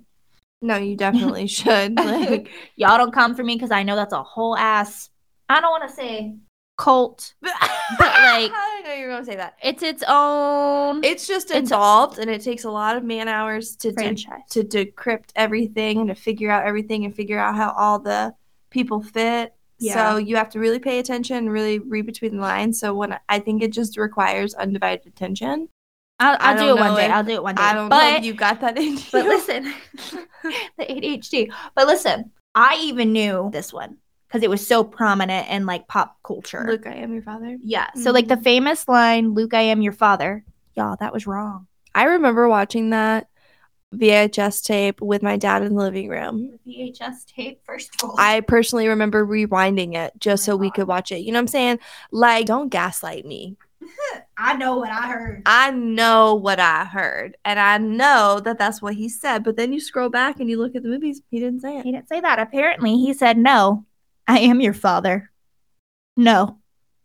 No, 0.64 0.78
you 0.78 0.96
definitely 0.96 1.46
should. 1.48 1.96
Like 1.98 2.50
Y'all 2.78 2.98
don't 2.98 3.14
come 3.14 3.36
for 3.36 3.44
me 3.44 3.56
because 3.56 3.70
I 3.70 3.84
know 3.84 3.96
that's 3.98 4.14
a 4.14 4.24
whole 4.24 4.56
ass. 4.58 5.10
I 5.50 5.60
don't 5.60 5.72
want 5.72 5.88
to 5.90 5.94
say 5.94 6.36
cult. 6.78 7.34
but 7.42 7.52
like- 8.00 8.52
I 8.54 8.82
know 8.86 8.94
you're 8.94 9.10
gonna 9.12 9.26
say 9.26 9.36
that. 9.36 9.56
It's 9.62 9.84
its 9.84 10.04
own 10.08 11.04
It's 11.04 11.28
just 11.28 11.48
It's- 11.52 11.60
involved 11.64 12.18
and 12.18 12.30
it 12.32 12.42
takes 12.42 12.64
a 12.64 12.72
lot 12.72 12.96
of 12.96 13.04
man 13.04 13.28
hours 13.28 13.76
to 13.78 13.92
de- 13.92 14.16
to 14.52 14.64
decrypt 14.64 15.32
everything 15.36 16.00
and 16.00 16.08
to 16.08 16.16
figure 16.16 16.50
out 16.50 16.66
everything 16.66 17.04
and 17.06 17.14
figure 17.14 17.38
out 17.38 17.56
how 17.56 17.72
all 17.78 18.00
the 18.00 18.34
people 18.70 19.02
fit. 19.02 19.54
Yeah. 19.80 20.12
So 20.12 20.18
you 20.18 20.38
have 20.38 20.50
to 20.52 20.60
really 20.60 20.80
pay 20.80 21.00
attention 21.00 21.50
really 21.50 21.80
read 21.80 22.06
between 22.06 22.38
the 22.38 22.42
lines. 22.42 22.80
So 22.80 22.94
when 22.96 23.20
I 23.28 23.40
think 23.40 23.62
it 23.62 23.74
just 23.74 23.98
requires 23.98 24.54
undivided 24.54 25.06
attention. 25.08 25.68
I'll, 26.20 26.38
I'll 26.40 26.58
do 26.58 26.70
it 26.78 26.80
one 26.80 26.96
day. 26.96 27.06
if- 27.06 27.12
I'll 27.12 27.24
do 27.24 27.32
it 27.32 27.44
one 27.44 27.56
day. 27.56 27.62
I 27.64 27.74
don't 27.74 27.90
but, 27.90 28.12
know 28.12 28.18
if 28.18 28.24
you 28.24 28.34
got 28.34 28.62
that 28.62 28.78
in 28.78 28.98
you. 28.98 29.04
But 29.12 29.26
listen, 29.26 29.74
the 30.44 30.86
ADHD. 30.86 31.52
But 31.76 31.88
listen, 31.88 32.32
I 32.56 32.78
even 32.84 33.12
knew 33.14 33.50
this 33.52 33.74
one 33.74 33.98
because 34.28 34.44
it 34.44 34.50
was 34.50 34.66
so 34.66 34.84
prominent 34.84 35.50
in 35.50 35.66
like 35.66 35.88
pop 35.88 36.18
culture. 36.24 36.66
Luke, 36.68 36.88
I 36.88 36.94
am 36.96 37.14
your 37.14 37.24
father. 37.24 37.58
Yeah. 37.62 37.88
So 37.96 38.12
like 38.12 38.28
the 38.28 38.36
Mhm. 38.36 38.44
famous 38.44 38.88
line, 38.88 39.34
"Luke, 39.34 39.54
I 39.54 39.62
am 39.62 39.82
your 39.82 39.94
father." 39.94 40.44
Y'all, 40.76 40.96
that 41.00 41.14
was 41.14 41.28
wrong. 41.28 41.68
I 41.94 42.06
remember 42.06 42.48
watching 42.48 42.92
that 42.92 43.28
VHS 43.94 44.64
tape 44.64 45.02
with 45.02 45.22
my 45.22 45.38
dad 45.38 45.62
in 45.62 45.76
the 45.76 45.80
living 45.82 46.10
room. 46.10 46.58
VHS 46.66 47.26
tape, 47.26 47.62
first 47.64 47.92
of 48.02 48.10
all. 48.10 48.16
I 48.18 48.40
personally 48.42 48.88
remember 48.88 49.26
rewinding 49.26 49.94
it 49.96 50.14
just 50.20 50.44
Oh 50.44 50.54
so 50.54 50.56
we 50.58 50.72
could 50.72 50.88
watch 50.88 51.12
it. 51.12 51.20
You 51.20 51.32
know 51.32 51.38
what 51.38 51.42
I'm 51.42 51.48
saying? 51.48 51.80
Like, 52.12 52.48
don't 52.48 52.70
gaslight 52.70 53.26
me. 53.26 53.56
I 54.38 54.56
know 54.56 54.78
what 54.78 54.90
I 54.92 55.08
heard. 55.08 55.42
I 55.46 55.72
know 55.72 56.36
what 56.36 56.60
I 56.60 56.86
heard, 56.86 57.38
and 57.46 57.60
I 57.60 57.78
know 57.78 58.40
that 58.44 58.58
that's 58.58 58.82
what 58.82 58.94
he 58.96 59.10
said. 59.10 59.44
But 59.44 59.56
then 59.58 59.72
you 59.74 59.80
scroll 59.80 60.10
back 60.10 60.40
and 60.40 60.50
you 60.50 60.58
look 60.58 60.76
at 60.76 60.84
the 60.84 60.90
movies, 60.90 61.22
he 61.30 61.40
didn't 61.40 61.62
say 61.62 61.78
it. 61.78 61.86
He 61.86 61.92
didn't 61.92 62.10
say 62.10 62.20
that. 62.22 62.40
Apparently, 62.40 62.98
he 62.98 63.14
said, 63.14 63.38
"No, 63.38 63.86
I 64.28 64.40
am 64.40 64.62
your 64.62 64.74
father." 64.74 65.32
No. 66.18 66.60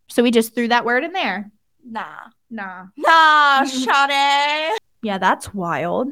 So 0.08 0.22
we 0.22 0.30
just 0.30 0.54
threw 0.54 0.68
that 0.68 0.84
word 0.84 1.04
in 1.04 1.12
there. 1.12 1.50
Nah, 1.84 2.28
Nah. 2.50 2.86
nah, 2.96 3.62
Shawty. 3.64 4.76
Yeah, 5.02 5.18
that's 5.18 5.52
wild. 5.54 6.08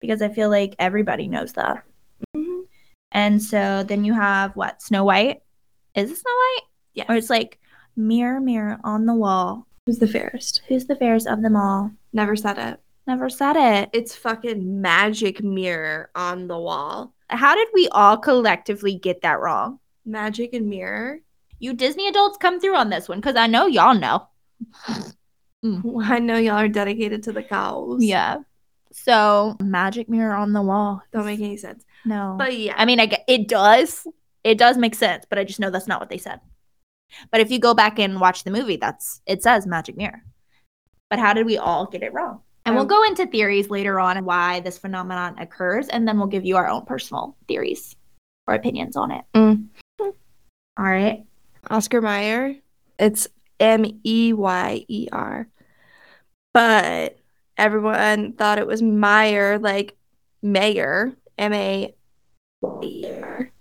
Because 0.00 0.20
I 0.22 0.28
feel 0.28 0.48
like 0.50 0.74
everybody 0.78 1.28
knows 1.28 1.52
that. 1.54 1.84
Mhm. 2.36 2.62
And 3.10 3.42
so 3.42 3.82
then 3.82 4.04
you 4.04 4.14
have 4.14 4.54
what? 4.56 4.82
Snow 4.82 5.04
White? 5.04 5.42
Is 5.94 6.10
it 6.10 6.16
Snow 6.16 6.30
White? 6.32 6.62
Yeah. 6.94 7.04
Or 7.08 7.14
it's 7.16 7.30
like 7.30 7.58
mirror, 7.96 8.40
mirror 8.40 8.78
on 8.84 9.06
the 9.06 9.14
wall. 9.14 9.66
Who's 9.86 9.98
the 9.98 10.06
fairest? 10.06 10.62
Who's 10.68 10.86
the 10.86 10.94
fairest 10.94 11.26
of 11.26 11.42
them 11.42 11.56
all? 11.56 11.90
Never 12.12 12.36
said 12.36 12.58
it. 12.58 12.80
Never 13.06 13.28
said 13.28 13.56
it. 13.56 13.90
It's 13.92 14.14
fucking 14.14 14.80
magic 14.80 15.42
mirror 15.42 16.10
on 16.14 16.46
the 16.46 16.58
wall. 16.58 17.14
How 17.28 17.56
did 17.56 17.68
we 17.74 17.88
all 17.88 18.16
collectively 18.16 18.94
get 18.94 19.22
that 19.22 19.40
wrong? 19.40 19.80
Magic 20.04 20.52
and 20.52 20.68
mirror. 20.68 21.20
You 21.58 21.74
Disney 21.74 22.06
adults 22.06 22.38
come 22.38 22.60
through 22.60 22.76
on 22.76 22.90
this 22.90 23.08
one 23.08 23.18
because 23.18 23.34
I 23.34 23.48
know 23.48 23.66
y'all 23.66 23.94
know. 23.94 24.28
I 25.64 26.18
know 26.20 26.36
y'all 26.36 26.54
are 26.54 26.68
dedicated 26.68 27.24
to 27.24 27.32
the 27.32 27.42
cows. 27.42 28.04
Yeah. 28.04 28.38
So 28.92 29.56
magic 29.60 30.08
mirror 30.08 30.34
on 30.34 30.52
the 30.52 30.62
wall. 30.62 31.02
Don't 31.12 31.24
make 31.24 31.40
any 31.40 31.56
sense. 31.56 31.84
No. 32.04 32.36
But 32.38 32.56
yeah. 32.56 32.74
I 32.76 32.84
mean, 32.84 33.00
I 33.00 33.06
get 33.06 33.24
it 33.26 33.48
does. 33.48 34.06
It 34.44 34.58
does 34.58 34.76
make 34.76 34.94
sense, 34.94 35.24
but 35.28 35.38
I 35.38 35.44
just 35.44 35.60
know 35.60 35.70
that's 35.70 35.88
not 35.88 36.00
what 36.00 36.10
they 36.10 36.18
said. 36.18 36.40
But 37.30 37.40
if 37.40 37.50
you 37.50 37.58
go 37.58 37.74
back 37.74 37.98
and 37.98 38.20
watch 38.20 38.44
the 38.44 38.50
movie, 38.50 38.76
that's 38.76 39.20
it 39.26 39.42
says 39.42 39.66
magic 39.66 39.96
mirror. 39.96 40.22
But 41.10 41.18
how 41.18 41.32
did 41.32 41.46
we 41.46 41.58
all 41.58 41.86
get 41.86 42.02
it 42.02 42.12
wrong? 42.12 42.40
And 42.64 42.74
we'll 42.74 42.82
Um, 42.82 42.88
go 42.88 43.04
into 43.04 43.26
theories 43.26 43.70
later 43.70 43.98
on 43.98 44.24
why 44.24 44.60
this 44.60 44.78
phenomenon 44.78 45.36
occurs, 45.38 45.88
and 45.88 46.06
then 46.06 46.16
we'll 46.18 46.28
give 46.28 46.44
you 46.44 46.56
our 46.56 46.68
own 46.68 46.84
personal 46.84 47.36
theories 47.48 47.96
or 48.46 48.54
opinions 48.54 48.96
on 48.96 49.10
it. 49.10 49.24
Mm. 49.34 49.66
All 50.00 50.12
right. 50.76 51.24
Oscar 51.70 52.00
Mayer. 52.00 52.56
It's 52.98 53.28
M 53.60 53.84
E 54.04 54.32
Y 54.32 54.84
E 54.88 55.08
R. 55.12 55.48
But 56.54 57.18
everyone 57.56 58.32
thought 58.32 58.58
it 58.58 58.66
was 58.66 58.82
Meyer, 58.82 59.58
like 59.58 59.96
mayor, 60.42 61.12
M 61.38 61.52
A 61.52 61.94
Y 62.62 62.80
E 62.82 63.04
R. 63.22 63.51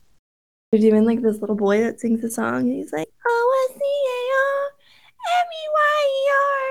There's 0.72 0.86
even 0.86 1.06
like 1.06 1.22
this 1.22 1.42
little 1.42 1.58
boy 1.58 1.82
that 1.82 2.00
sings 2.00 2.22
the 2.22 2.30
song, 2.30 2.62
and 2.62 2.72
he's 2.72 2.94
like, 2.94 3.10
O 3.28 3.68
S 3.70 3.76
C 3.76 3.84
A 3.84 4.22
R 4.38 4.72
M 5.42 5.48
E 5.52 5.66
Y 5.74 5.98
E 6.08 6.24
R, 6.32 6.62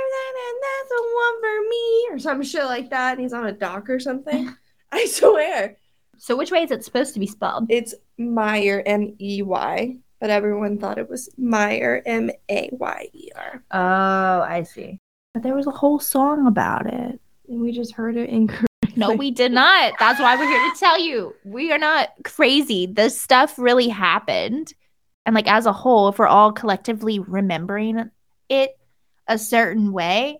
and 0.48 0.56
that's 0.62 0.88
the 0.88 1.02
one 1.14 1.40
for 1.40 1.68
me, 1.68 2.08
or 2.10 2.18
some 2.18 2.42
shit 2.42 2.64
like 2.64 2.88
that. 2.90 3.12
And 3.12 3.20
he's 3.20 3.34
on 3.34 3.46
a 3.46 3.52
dock 3.52 3.90
or 3.90 4.00
something. 4.00 4.56
I 4.92 5.04
swear. 5.04 5.76
So 6.16 6.34
which 6.34 6.50
way 6.50 6.62
is 6.62 6.70
it 6.70 6.82
supposed 6.82 7.12
to 7.12 7.20
be 7.20 7.26
spelled? 7.26 7.66
It's 7.68 7.94
Meyer, 8.16 8.82
M 8.86 9.14
E 9.20 9.42
Y, 9.42 9.96
but 10.18 10.30
everyone 10.30 10.78
thought 10.78 10.98
it 10.98 11.10
was 11.10 11.28
Meyer, 11.36 12.02
M 12.06 12.30
A 12.50 12.70
Y 12.72 13.08
E 13.12 13.28
R. 13.36 13.62
Oh, 13.70 14.42
I 14.42 14.62
see. 14.62 14.98
But 15.34 15.42
there 15.42 15.54
was 15.54 15.66
a 15.66 15.72
whole 15.72 15.98
song 15.98 16.46
about 16.46 16.86
it. 16.86 17.20
And 17.50 17.60
we 17.60 17.70
just 17.70 17.92
heard 17.92 18.16
it 18.16 18.30
incorrectly. 18.30 18.69
No, 18.96 19.12
we 19.12 19.30
did 19.30 19.52
not. 19.62 19.94
That's 19.98 20.20
why 20.20 20.36
we're 20.36 20.48
here 20.48 20.72
to 20.72 20.78
tell 20.78 20.98
you. 21.00 21.34
We 21.44 21.72
are 21.72 21.78
not 21.78 22.10
crazy. 22.24 22.86
This 22.86 23.20
stuff 23.20 23.58
really 23.58 23.88
happened. 23.88 24.72
And 25.26 25.34
like 25.34 25.48
as 25.48 25.66
a 25.66 25.72
whole, 25.72 26.08
if 26.08 26.18
we're 26.18 26.26
all 26.26 26.52
collectively 26.52 27.18
remembering 27.18 28.10
it 28.48 28.76
a 29.28 29.38
certain 29.38 29.92
way, 29.92 30.38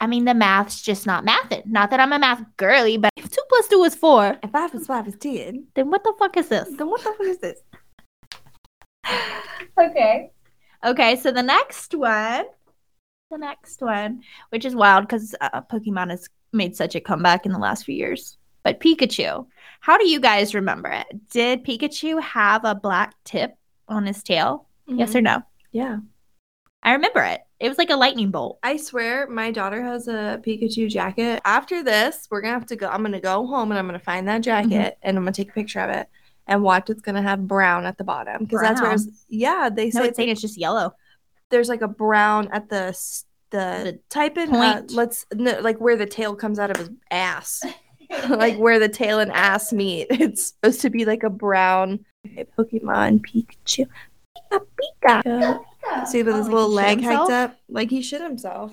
I 0.00 0.06
mean 0.08 0.24
the 0.24 0.34
math's 0.34 0.80
just 0.82 1.06
not 1.06 1.24
mathing. 1.24 1.66
Not 1.66 1.90
that 1.90 2.00
I'm 2.00 2.12
a 2.12 2.18
math 2.18 2.42
girly, 2.56 2.96
but 2.96 3.10
if 3.16 3.30
two 3.30 3.42
plus 3.48 3.68
two 3.68 3.84
is 3.84 3.94
four, 3.94 4.36
If 4.42 4.50
five 4.50 4.70
plus 4.72 4.86
five 4.86 5.06
is 5.06 5.16
ten, 5.16 5.66
then 5.74 5.90
what 5.90 6.02
the 6.02 6.14
fuck 6.18 6.36
is 6.38 6.48
this? 6.48 6.68
then 6.76 6.88
what 6.88 7.04
the 7.04 7.12
fuck 7.12 7.26
is 7.26 7.38
this? 7.38 7.60
Okay. 9.78 10.30
Okay, 10.84 11.16
so 11.16 11.30
the 11.30 11.42
next 11.42 11.94
one, 11.94 12.44
the 13.30 13.38
next 13.38 13.80
one, 13.80 14.22
which 14.50 14.64
is 14.64 14.74
wild 14.74 15.04
because 15.06 15.34
uh, 15.40 15.60
Pokemon 15.62 16.10
has 16.10 16.28
made 16.52 16.76
such 16.76 16.94
a 16.94 17.00
comeback 17.00 17.46
in 17.46 17.52
the 17.52 17.58
last 17.58 17.84
few 17.84 17.94
years. 17.94 18.36
But 18.62 18.80
Pikachu, 18.80 19.46
how 19.80 19.98
do 19.98 20.08
you 20.08 20.20
guys 20.20 20.54
remember 20.54 20.90
it? 20.90 21.06
Did 21.30 21.64
Pikachu 21.64 22.20
have 22.20 22.64
a 22.64 22.74
black 22.74 23.14
tip 23.24 23.56
on 23.88 24.06
his 24.06 24.22
tail? 24.22 24.66
Yes 24.86 25.10
mm-hmm. 25.10 25.18
or 25.18 25.20
no? 25.22 25.42
Yeah. 25.72 25.98
I 26.82 26.92
remember 26.92 27.22
it. 27.22 27.40
It 27.58 27.68
was 27.68 27.78
like 27.78 27.90
a 27.90 27.96
lightning 27.96 28.30
bolt. 28.30 28.58
I 28.62 28.76
swear 28.76 29.26
my 29.28 29.50
daughter 29.50 29.82
has 29.82 30.08
a 30.08 30.40
Pikachu 30.44 30.88
jacket. 30.88 31.42
After 31.44 31.82
this, 31.82 32.26
we're 32.30 32.40
gonna 32.40 32.54
have 32.54 32.66
to 32.66 32.76
go. 32.76 32.88
I'm 32.88 33.02
gonna 33.02 33.20
go 33.20 33.46
home 33.46 33.70
and 33.70 33.78
I'm 33.78 33.86
gonna 33.86 33.98
find 33.98 34.26
that 34.28 34.42
mm-hmm. 34.42 34.70
jacket 34.70 34.98
and 35.02 35.16
I'm 35.16 35.24
gonna 35.24 35.32
take 35.32 35.50
a 35.50 35.54
picture 35.54 35.80
of 35.80 35.90
it 35.90 36.08
and 36.46 36.62
watch 36.62 36.88
it's 36.88 37.02
gonna 37.02 37.22
have 37.22 37.46
brown 37.46 37.84
at 37.84 37.98
the 37.98 38.04
bottom. 38.04 38.44
Because 38.44 38.62
that's 38.62 38.80
where 38.80 38.92
it's, 38.92 39.06
yeah, 39.28 39.68
they 39.70 39.90
say 39.90 40.00
it's 40.00 40.08
it's 40.08 40.16
saying 40.16 40.28
it's 40.30 40.40
just 40.40 40.58
yellow. 40.58 40.94
there's 41.50 41.68
like 41.68 41.82
a 41.82 41.88
brown 41.88 42.48
at 42.52 42.68
the 42.68 42.92
the, 43.50 43.80
The 43.84 44.00
type 44.08 44.36
in 44.38 44.54
uh, 44.54 44.82
let's 44.90 45.26
no, 45.34 45.58
like 45.60 45.78
where 45.80 45.96
the 45.96 46.06
tail 46.06 46.34
comes 46.34 46.58
out 46.58 46.70
of 46.70 46.76
his 46.76 46.90
ass. 47.10 47.62
like 48.28 48.56
where 48.56 48.78
the 48.78 48.88
tail 48.88 49.20
and 49.20 49.32
ass 49.32 49.72
meet. 49.72 50.08
It's 50.10 50.48
supposed 50.48 50.80
to 50.80 50.90
be 50.90 51.04
like 51.04 51.22
a 51.22 51.30
brown 51.30 52.04
Pokemon 52.58 53.20
Pikachu. 53.20 53.86
Pika 54.52 54.64
Pika. 55.04 56.06
See 56.06 56.22
with 56.22 56.34
his 56.36 56.48
Oh, 56.48 56.50
little 56.50 56.68
leg 56.68 57.02
hiked 57.02 57.30
up, 57.30 57.56
like 57.68 57.90
he 57.90 58.02
shit 58.02 58.20
himself. 58.20 58.72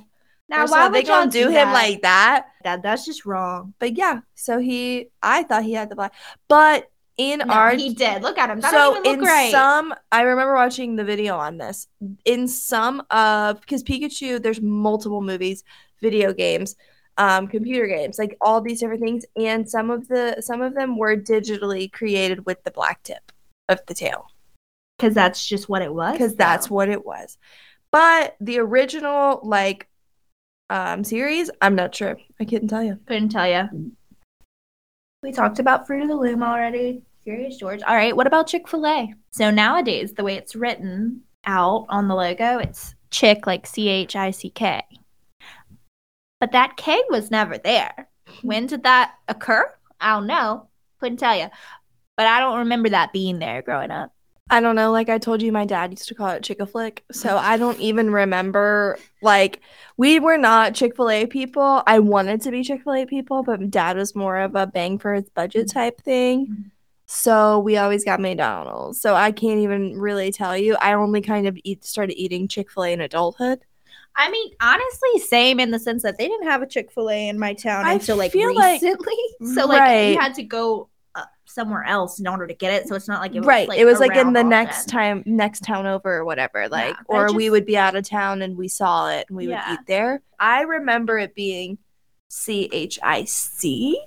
Now, 0.49 0.61
First 0.61 0.71
why 0.71 0.83
all, 0.83 0.89
they 0.89 0.99
would 0.99 1.07
y'all 1.07 1.19
gonna 1.19 1.31
do 1.31 1.49
him 1.49 1.71
like 1.73 2.01
that? 2.03 2.47
that? 2.63 2.81
That's 2.81 3.05
just 3.05 3.25
wrong. 3.25 3.73
But 3.79 3.97
yeah, 3.97 4.21
so 4.33 4.59
he, 4.59 5.09
I 5.21 5.43
thought 5.43 5.63
he 5.63 5.73
had 5.73 5.89
the 5.89 5.95
black, 5.95 6.13
but 6.47 6.89
in 7.17 7.39
No, 7.39 7.53
our 7.53 7.75
he 7.75 7.93
did. 7.93 8.21
Look 8.21 8.37
at 8.37 8.49
him. 8.49 8.61
That 8.61 8.71
so 8.71 9.01
in 9.03 9.21
right. 9.21 9.51
some, 9.51 9.93
I 10.11 10.21
remember 10.21 10.53
watching 10.55 10.95
the 10.95 11.03
video 11.03 11.37
on 11.37 11.57
this. 11.57 11.87
In 12.25 12.47
some 12.47 13.01
of 13.11 13.59
because 13.61 13.83
Pikachu, 13.83 14.41
there's 14.41 14.61
multiple 14.61 15.21
movies, 15.21 15.63
video 16.01 16.33
games, 16.33 16.75
um, 17.17 17.47
computer 17.47 17.87
games, 17.87 18.19
like 18.19 18.37
all 18.41 18.61
these 18.61 18.79
different 18.79 19.01
things, 19.01 19.25
and 19.35 19.69
some 19.69 19.89
of 19.89 20.07
the 20.07 20.37
some 20.41 20.61
of 20.61 20.75
them 20.75 20.97
were 20.97 21.15
digitally 21.17 21.91
created 21.91 22.45
with 22.45 22.63
the 22.63 22.71
black 22.71 23.01
tip 23.03 23.31
of 23.69 23.79
the 23.87 23.93
tail 23.95 24.27
Because 24.97 25.13
that's 25.15 25.45
just 25.45 25.67
what 25.69 25.81
it 25.81 25.93
was. 25.93 26.13
because 26.13 26.35
that's 26.35 26.69
what 26.69 26.89
it 26.89 27.05
was. 27.05 27.37
But 27.91 28.35
the 28.39 28.59
original 28.59 29.39
like 29.43 29.87
um 30.69 31.03
series, 31.03 31.49
I'm 31.61 31.75
not 31.75 31.95
sure. 31.95 32.17
I 32.39 32.45
couldn't 32.45 32.67
tell 32.67 32.83
you. 32.83 32.99
Couldn't 33.07 33.29
tell 33.29 33.47
you. 33.47 33.69
We 35.23 35.31
talked 35.31 35.59
about 35.59 35.87
Fruit 35.87 36.03
of 36.03 36.09
the 36.09 36.15
Loom 36.15 36.43
already. 36.43 37.01
Curious 37.23 37.57
George. 37.57 37.81
All 37.81 37.95
right. 37.95 38.15
What 38.15 38.27
about 38.27 38.47
Chick 38.47 38.67
fil 38.67 38.85
A? 38.85 39.13
So 39.31 39.49
nowadays, 39.49 40.13
the 40.13 40.23
way 40.23 40.35
it's 40.35 40.55
written 40.55 41.21
out 41.45 41.85
on 41.89 42.07
the 42.07 42.15
logo, 42.15 42.59
it's 42.59 42.95
chick, 43.09 43.47
like 43.47 43.65
C 43.65 43.89
H 43.89 44.15
I 44.15 44.31
C 44.31 44.49
K. 44.49 44.81
But 46.39 46.51
that 46.51 46.77
K 46.77 47.01
was 47.09 47.31
never 47.31 47.57
there. 47.57 48.07
When 48.43 48.67
did 48.67 48.83
that 48.83 49.15
occur? 49.27 49.73
I 49.99 50.13
don't 50.13 50.27
know. 50.27 50.67
Couldn't 50.99 51.17
tell 51.17 51.35
you. 51.37 51.47
But 52.15 52.27
I 52.27 52.39
don't 52.39 52.59
remember 52.59 52.89
that 52.89 53.13
being 53.13 53.39
there 53.39 53.61
growing 53.61 53.91
up. 53.91 54.13
I 54.49 54.61
don't 54.61 54.75
know. 54.75 54.91
Like 54.91 55.09
I 55.09 55.17
told 55.17 55.41
you, 55.41 55.51
my 55.51 55.65
dad 55.65 55.91
used 55.91 56.07
to 56.07 56.15
call 56.15 56.29
it 56.29 56.43
Chick 56.43 56.59
a 56.61 56.65
Flick. 56.65 57.03
So 57.11 57.37
I 57.37 57.57
don't 57.57 57.79
even 57.79 58.11
remember. 58.11 58.97
Like, 59.21 59.61
we 59.97 60.19
were 60.19 60.37
not 60.37 60.73
Chick 60.73 60.95
fil 60.95 61.09
A 61.09 61.25
people. 61.25 61.83
I 61.85 61.99
wanted 61.99 62.41
to 62.41 62.51
be 62.51 62.63
Chick 62.63 62.83
fil 62.83 62.93
A 62.93 63.05
people, 63.05 63.43
but 63.43 63.69
dad 63.69 63.97
was 63.97 64.15
more 64.15 64.37
of 64.37 64.55
a 64.55 64.65
bang 64.67 64.99
for 64.99 65.13
his 65.13 65.29
budget 65.29 65.69
type 65.69 66.01
thing. 66.01 66.47
Mhm. 66.47 66.71
So 67.09 67.59
we 67.59 67.77
always 67.77 68.03
got 68.05 68.19
McDonald's. 68.19 68.99
So 69.01 69.15
I 69.15 69.31
can't 69.31 69.59
even 69.59 69.99
really 69.99 70.31
tell 70.31 70.57
you. 70.57 70.75
I 70.81 70.93
only 70.93 71.21
kind 71.21 71.47
of 71.47 71.57
eat, 71.63 71.83
started 71.85 72.15
eating 72.17 72.47
Chick 72.47 72.71
fil 72.71 72.83
A 72.85 72.93
in 72.93 73.01
adulthood. 73.01 73.59
I 74.15 74.31
mean, 74.31 74.51
honestly, 74.61 75.19
same 75.19 75.59
in 75.59 75.71
the 75.71 75.77
sense 75.79 76.03
that 76.03 76.17
they 76.17 76.27
didn't 76.27 76.47
have 76.47 76.61
a 76.61 76.67
Chick 76.67 76.91
fil 76.91 77.09
A 77.09 77.27
in 77.29 77.37
my 77.37 77.53
town 77.53 77.85
I 77.85 77.93
until 77.93 78.17
like 78.17 78.31
feel 78.31 78.53
like- 78.55 78.81
recently. 78.81 79.15
so, 79.53 79.65
like, 79.67 79.79
Right. 79.81 80.07
you 80.13 80.19
had 80.19 80.33
to 80.35 80.43
go 80.43 80.89
somewhere 81.57 81.83
else 81.83 82.19
in 82.19 82.27
order 82.27 82.45
to 82.45 82.53
get 82.53 82.73
it. 82.73 82.87
So, 82.87 82.95
it's 82.95 83.07
not 83.07 83.19
like 83.19 83.33
it 83.33 83.39
was 83.39 83.47
right. 83.47 83.67
like, 83.67 83.79
it 83.79 83.85
was 83.85 83.99
like 83.99 84.15
in 84.15 84.31
the 84.31 84.39
often. 84.39 84.49
next 84.49 84.87
time, 84.87 85.23
next 85.25 85.63
town 85.63 85.87
over 85.87 86.17
or 86.17 86.23
whatever. 86.23 86.69
Like, 86.69 86.95
but 87.09 87.15
or 87.15 87.25
it 87.25 87.33
we 87.33 87.49
would 87.49 87.65
be 87.65 87.75
out 87.75 87.95
of 87.95 88.07
town 88.07 88.43
and 88.43 88.55
we 88.55 88.67
saw 88.67 89.09
it 89.09 89.25
and 89.27 89.35
we 89.35 89.47
Yeah. 89.47 89.69
would 89.69 89.73
eat 89.73 89.87
there. 89.87 90.21
I 90.39 90.61
remember 90.61 91.17
it 91.17 91.33
being 91.33 91.79
C 92.29 92.69
H 92.71 92.99
I 93.01 93.23
C, 93.25 93.99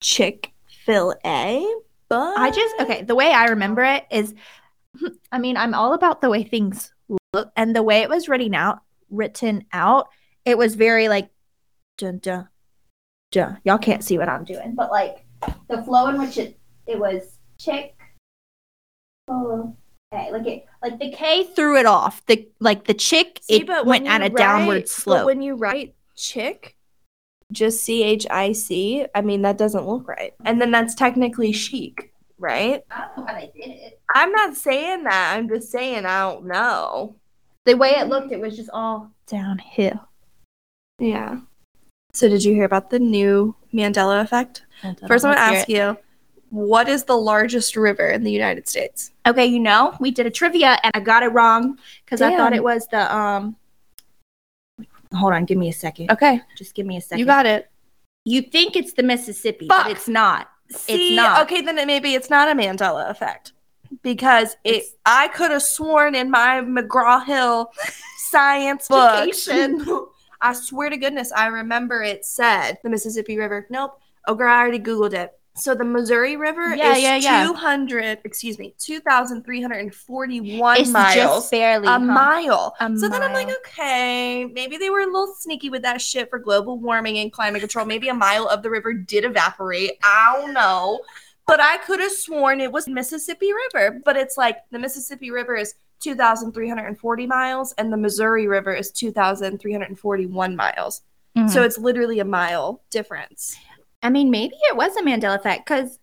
Chick 0.00 0.52
fil 0.84 1.14
A. 1.24 1.66
But 2.08 2.36
I 2.38 2.50
just 2.50 2.74
okay. 2.80 3.02
The 3.02 3.14
way 3.14 3.32
I 3.32 3.46
remember 3.46 3.82
it 3.82 4.04
is, 4.10 4.34
hmm, 4.98 5.06
I 5.32 5.38
mean, 5.38 5.56
I'm 5.56 5.74
all 5.74 5.94
about 5.94 6.20
the 6.20 6.28
way 6.28 6.44
things 6.44 6.92
look 7.32 7.50
and 7.56 7.74
the 7.74 7.82
way 7.82 8.02
it 8.02 8.08
was 8.10 8.28
written 8.28 8.54
out. 8.54 8.80
Written 9.10 9.64
out, 9.72 10.08
it 10.44 10.56
was 10.56 10.76
very 10.76 11.08
like, 11.08 11.30
dun 11.98 12.18
dun 12.18 12.48
dun. 13.32 13.58
Y'all 13.64 13.78
can't 13.78 14.04
see 14.04 14.18
what 14.18 14.28
I'm 14.28 14.44
doing, 14.44 14.74
but 14.76 14.90
like 14.90 15.24
the 15.68 15.82
flow 15.84 16.08
in 16.08 16.18
which 16.18 16.38
it 16.38 16.58
it 16.86 16.98
was 16.98 17.38
chick. 17.58 17.94
Oh, 19.28 19.76
okay. 20.12 20.32
Like 20.32 20.46
it, 20.46 20.66
like 20.82 20.98
the 20.98 21.10
K 21.12 21.44
threw 21.44 21.76
it 21.78 21.86
off. 21.86 22.24
The 22.26 22.48
like 22.58 22.84
the 22.86 22.94
chick, 22.94 23.40
See, 23.42 23.60
it 23.60 23.66
but 23.66 23.86
went 23.86 24.06
at 24.08 24.20
you 24.20 24.26
a 24.26 24.30
downward 24.30 24.72
write- 24.74 24.82
but 24.82 24.88
slope. 24.88 25.26
when 25.26 25.40
you 25.42 25.54
write 25.54 25.94
chick, 26.16 26.76
just 27.52 27.82
C 27.84 28.02
H 28.02 28.26
I 28.30 28.52
C, 28.52 29.06
I 29.14 29.20
mean, 29.20 29.42
that 29.42 29.58
doesn't 29.58 29.86
look 29.86 30.08
right. 30.08 30.34
And 30.44 30.60
then 30.60 30.70
that's 30.70 30.94
technically 30.94 31.52
chic, 31.52 32.12
right? 32.38 32.82
I 32.90 33.06
don't 33.06 33.18
know 33.18 33.26
how 33.32 33.34
they 33.40 33.52
did 33.54 33.70
it. 33.70 34.00
I'm 34.14 34.32
not 34.32 34.56
saying 34.56 35.04
that. 35.04 35.36
I'm 35.36 35.48
just 35.48 35.70
saying 35.70 36.04
I 36.06 36.22
don't 36.22 36.46
know. 36.46 37.16
The 37.66 37.76
way 37.76 37.90
it 37.90 38.08
looked, 38.08 38.32
it 38.32 38.40
was 38.40 38.56
just 38.56 38.70
all 38.72 39.10
downhill. 39.26 40.08
Yeah. 40.98 41.40
So, 42.12 42.28
did 42.28 42.42
you 42.42 42.52
hear 42.54 42.64
about 42.64 42.90
the 42.90 42.98
new 42.98 43.54
Mandela 43.72 44.20
effect? 44.22 44.64
First, 45.06 45.24
I'm 45.24 45.34
going 45.34 45.36
to 45.36 45.58
ask 45.58 45.68
you 45.68 45.96
what 46.50 46.88
is 46.88 47.04
the 47.04 47.16
largest 47.16 47.76
river 47.76 48.08
in 48.08 48.24
the 48.24 48.30
United 48.30 48.68
States? 48.68 49.12
Okay, 49.26 49.46
you 49.46 49.60
know, 49.60 49.96
we 50.00 50.10
did 50.10 50.26
a 50.26 50.30
trivia 50.30 50.78
and 50.82 50.90
I 50.94 51.00
got 51.00 51.22
it 51.22 51.28
wrong 51.28 51.78
because 52.04 52.20
I 52.20 52.36
thought 52.36 52.52
it 52.52 52.62
was 52.62 52.86
the 52.88 53.14
um. 53.14 53.56
Hold 55.14 55.32
on, 55.32 55.44
give 55.44 55.58
me 55.58 55.68
a 55.68 55.72
second. 55.72 56.10
Okay. 56.10 56.40
Just 56.56 56.74
give 56.74 56.86
me 56.86 56.96
a 56.96 57.00
second. 57.00 57.18
You 57.18 57.26
got 57.26 57.44
it. 57.46 57.68
You 58.24 58.42
think 58.42 58.76
it's 58.76 58.92
the 58.92 59.02
Mississippi, 59.02 59.66
Fuck. 59.66 59.86
but 59.86 59.92
it's 59.92 60.06
not. 60.06 60.48
See, 60.70 61.16
not. 61.16 61.42
okay, 61.42 61.62
then 61.62 61.78
it, 61.78 61.86
maybe 61.86 62.14
it's 62.14 62.30
not 62.30 62.48
a 62.48 62.52
Mandela 62.52 63.10
effect 63.10 63.52
because 64.02 64.56
it. 64.64 64.76
It's- 64.76 64.92
I 65.06 65.28
could 65.28 65.50
have 65.50 65.62
sworn 65.62 66.14
in 66.14 66.30
my 66.30 66.60
McGraw 66.60 67.24
Hill 67.24 67.72
science 68.30 68.88
book. 68.88 69.28
I 70.42 70.54
swear 70.54 70.88
to 70.90 70.96
goodness, 70.96 71.32
I 71.32 71.46
remember 71.48 72.02
it 72.02 72.24
said 72.24 72.78
the 72.82 72.88
Mississippi 72.88 73.36
River. 73.36 73.66
Nope. 73.68 74.00
Oh, 74.26 74.34
girl, 74.34 74.52
I 74.52 74.58
already 74.60 74.78
googled 74.78 75.12
it. 75.14 75.32
So 75.56 75.74
the 75.74 75.84
Missouri 75.84 76.36
River 76.36 76.74
Yeah, 76.76 76.94
is 76.94 77.02
yeah, 77.02 77.16
yeah. 77.16 77.44
200, 77.46 78.20
excuse 78.24 78.58
me, 78.58 78.74
2,341 78.78 80.76
It's 80.80 80.90
miles. 80.90 81.14
just 81.14 81.50
barely 81.50 81.86
a 81.86 81.90
huh? 81.90 81.98
mile. 81.98 82.74
A 82.80 82.96
so 82.96 83.08
then 83.08 83.22
I'm 83.22 83.32
like, 83.32 83.48
okay, 83.66 84.44
maybe 84.46 84.76
they 84.76 84.90
were 84.90 85.00
a 85.00 85.06
little 85.06 85.34
sneaky 85.38 85.68
with 85.68 85.82
that 85.82 86.00
shit 86.00 86.30
for 86.30 86.38
global 86.38 86.78
warming 86.78 87.18
and 87.18 87.32
climate 87.32 87.60
control. 87.60 87.84
Maybe 87.84 88.08
a 88.08 88.14
mile 88.14 88.46
of 88.48 88.62
the 88.62 88.70
river 88.70 88.92
did 88.94 89.24
evaporate. 89.24 89.92
I 90.02 90.38
don't 90.40 90.54
know. 90.54 91.00
But 91.46 91.60
I 91.60 91.78
could 91.78 91.98
have 92.00 92.12
sworn 92.12 92.60
it 92.60 92.70
was 92.70 92.86
Mississippi 92.86 93.50
River. 93.74 94.00
But 94.04 94.16
it's 94.16 94.36
like 94.36 94.58
the 94.70 94.78
Mississippi 94.78 95.30
River 95.32 95.56
is 95.56 95.74
2,340 96.00 97.26
miles 97.26 97.72
and 97.76 97.92
the 97.92 97.96
Missouri 97.96 98.46
River 98.46 98.72
is 98.72 98.90
2,341 98.92 100.56
miles. 100.56 101.02
Mhm. 101.36 101.50
So 101.50 101.62
it's 101.62 101.76
literally 101.78 102.18
a 102.20 102.24
mile 102.24 102.82
difference. 102.90 103.56
I 104.02 104.10
mean, 104.10 104.30
maybe 104.30 104.54
it 104.70 104.76
was 104.76 104.96
a 104.96 105.02
Mandela 105.02 105.36
effect 105.36 105.66
because 105.66 105.98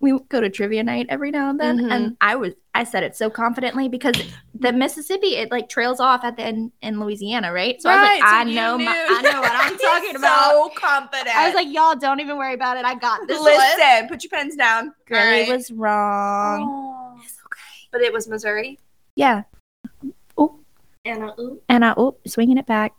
we 0.00 0.18
go 0.28 0.40
to 0.40 0.48
trivia 0.50 0.82
night 0.82 1.06
every 1.08 1.30
now 1.30 1.50
and 1.50 1.58
then, 1.60 1.78
Mhm. 1.78 1.92
and 1.92 2.16
I 2.20 2.36
was 2.36 2.52
I 2.74 2.84
said 2.84 3.02
it 3.02 3.16
so 3.16 3.30
confidently 3.30 3.88
because 3.88 4.14
the 4.54 4.70
Mississippi 4.70 5.36
it 5.36 5.50
like 5.50 5.68
trails 5.70 5.98
off 5.98 6.24
at 6.24 6.36
the 6.36 6.42
end 6.42 6.72
in 6.82 7.00
Louisiana, 7.00 7.50
right? 7.52 7.80
So 7.80 7.88
I 7.88 7.94
was 7.96 8.02
like, 8.10 8.20
so 8.20 8.26
I 8.26 8.44
know, 8.44 8.76
my. 8.78 9.06
I 9.08 9.22
know 9.22 9.40
what 9.40 9.52
I'm 9.54 9.78
talking 9.78 10.10
He's 10.10 10.16
about. 10.16 10.50
So 10.52 10.68
confident. 10.76 11.34
I 11.34 11.46
was 11.46 11.54
like, 11.54 11.68
y'all 11.72 11.96
don't 11.96 12.20
even 12.20 12.36
worry 12.36 12.52
about 12.52 12.76
it. 12.76 12.84
I 12.84 12.94
got 12.94 13.26
this. 13.26 13.38
one." 13.40 13.46
listen, 13.46 14.08
put 14.08 14.22
your 14.22 14.30
pens 14.30 14.56
down. 14.56 14.92
All 15.10 15.16
right. 15.16 15.48
was 15.48 15.70
wrong. 15.70 16.68
Oh, 16.70 17.20
it's 17.24 17.38
okay. 17.46 17.88
But 17.92 18.02
it 18.02 18.12
was 18.12 18.28
Missouri. 18.28 18.78
Yeah, 19.14 19.44
And 21.06 21.22
uh, 21.24 21.32
ooh. 21.40 21.60
and 21.70 21.82
I 21.84 21.94
oh 21.96 22.16
swinging 22.26 22.58
it 22.58 22.66
back. 22.66 22.92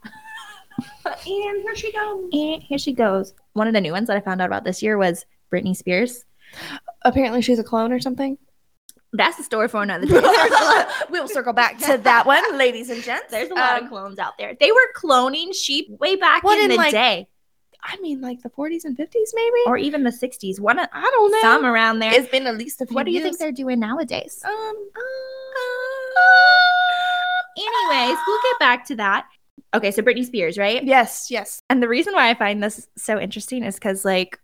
And 1.30 1.62
here 1.62 1.76
she 1.76 1.92
goes. 1.92 2.30
And 2.32 2.64
here 2.64 2.78
she 2.78 2.94
goes. 2.94 3.34
One 3.54 3.68
of 3.68 3.74
the 3.74 3.82
new 3.82 3.92
ones 3.92 4.08
that 4.08 4.16
I 4.18 4.22
found 4.22 4.42
out 4.42 4.48
about 4.48 4.64
this 4.64 4.82
year 4.82 4.98
was 4.98 5.26
Britney 5.52 5.76
Spears. 5.76 6.24
Apparently, 7.04 7.42
she's 7.42 7.60
a 7.60 7.64
clone 7.64 7.92
or 7.92 8.00
something. 8.00 8.38
That's 9.14 9.38
the 9.38 9.44
story 9.44 9.68
for 9.68 9.82
another 9.84 10.06
day. 10.06 10.84
we'll 11.10 11.28
circle 11.28 11.54
back 11.54 11.78
to 11.80 11.98
that 12.04 12.26
one, 12.26 12.58
ladies 12.58 12.90
and 12.90 13.02
gents. 13.04 13.32
There's 13.32 13.50
a 13.50 13.54
lot 13.56 13.78
Um, 13.80 13.84
of 13.86 13.90
clones 13.90 14.20
out 14.20 14.38
there. 14.38 14.56
They 14.60 14.72
were 14.72 14.88
cloning 14.96 15.54
sheep 15.56 15.88
way 15.90 16.16
back 16.16 16.44
What 16.44 16.58
in, 16.60 16.66
in, 16.66 16.70
the 16.72 16.76
like, 16.78 16.92
day, 16.92 17.28
I 17.84 17.98
mean, 18.02 18.22
like 18.22 18.42
the 18.42 18.50
40s 18.50 18.84
and 18.86 18.98
50s, 18.98 19.30
maybe. 19.34 19.60
or 19.66 19.78
even 19.78 20.04
the 20.04 20.10
60s. 20.12 20.60
One, 20.60 20.78
I 20.80 20.86
don't 21.02 21.32
know. 21.32 21.42
some 21.42 21.66
around 21.66 22.00
there. 22.00 22.14
It's 22.14 22.30
been 22.30 22.48
at 22.48 22.58
least 22.58 22.82
a 22.82 22.86
few. 22.86 22.96
what 22.96 23.06
do 23.06 23.12
you 23.12 23.20
years. 23.20 23.30
think 23.30 23.40
they're 23.40 23.52
doing 23.52 23.80
nowadays? 23.80 24.42
Um. 24.46 24.76
Anyways, 27.58 28.18
we'll 28.28 28.40
get 28.52 28.60
back 28.60 28.86
to 28.88 28.96
that. 28.98 29.26
Okay, 29.74 29.92
so 29.92 30.02
Britney 30.02 30.26
Spears, 30.26 30.58
right? 30.58 30.84
Yes. 30.84 31.28
Yes. 31.30 31.60
And 31.70 31.84
the 31.84 31.88
reason 31.88 32.14
why 32.14 32.30
I 32.30 32.34
find 32.34 32.64
this 32.64 32.88
so 32.98 33.20
interesting 33.20 33.64
is 33.64 33.76
because 33.76 34.06
like 34.06 34.40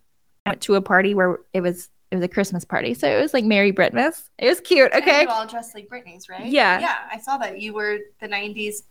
I 0.46 0.52
went 0.52 0.62
to 0.64 0.76
a 0.76 0.82
party 0.82 1.16
where 1.16 1.40
it 1.54 1.62
was 1.62 1.90
it 2.12 2.16
was 2.18 2.24
a 2.26 2.28
Christmas 2.28 2.64
party, 2.66 2.94
so 2.94 3.08
it 3.08 3.20
was 3.22 3.34
like 3.34 3.44
Merry 3.46 3.72
Britmas. 3.72 4.30
It 4.38 4.48
was 4.48 4.60
cute. 4.60 4.92
Okay. 4.94 5.22
You 5.24 5.30
all 5.30 5.48
dressed 5.48 5.74
like 5.74 5.88
Britney's, 5.88 6.30
right? 6.30 6.46
Yeah. 6.46 6.80
Yeah. 6.80 6.98
I 7.12 7.18
saw 7.20 7.38
that 7.38 7.60
you 7.62 7.74
were 7.74 7.98
the 8.20 8.28
90s 8.28 8.84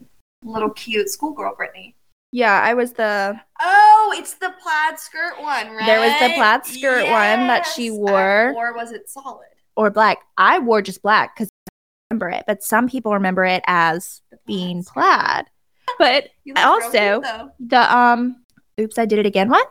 little 0.44 0.70
cute 0.70 1.08
schoolgirl 1.08 1.54
Britney. 1.54 1.94
Yeah, 2.32 2.60
I 2.60 2.72
was 2.74 2.94
the 2.94 3.38
Oh, 3.60 4.14
it's 4.16 4.34
the 4.34 4.52
plaid 4.60 4.98
skirt 4.98 5.34
one, 5.40 5.70
right? 5.70 5.86
There 5.86 6.00
was 6.00 6.12
the 6.18 6.34
plaid 6.34 6.64
skirt 6.64 7.04
one 7.04 7.46
that 7.46 7.66
she 7.66 7.84
Yes. 7.88 7.92
wore. 7.92 8.54
Or 8.56 8.74
was 8.74 8.90
it 8.92 9.08
solid? 9.08 9.46
or 9.76 9.90
black. 9.90 10.18
I 10.36 10.58
wore 10.58 10.82
just 10.82 11.00
black 11.02 11.34
because 11.34 11.48
I 11.68 11.72
remember 12.10 12.28
it, 12.30 12.44
but 12.46 12.62
some 12.62 12.88
people 12.88 13.12
remember 13.14 13.44
it 13.44 13.62
as 13.66 14.20
being 14.46 14.82
plaid. 14.84 15.46
But 15.98 16.28
You 16.44 16.54
look 16.54 16.64
real 16.64 16.72
Also- 16.72 17.20
cute, 17.20 17.50
the 17.70 17.96
um, 17.96 18.44
oops, 18.80 18.98
I 18.98 19.04
did 19.06 19.18
it 19.18 19.26
again. 19.26 19.48
What? 19.48 19.70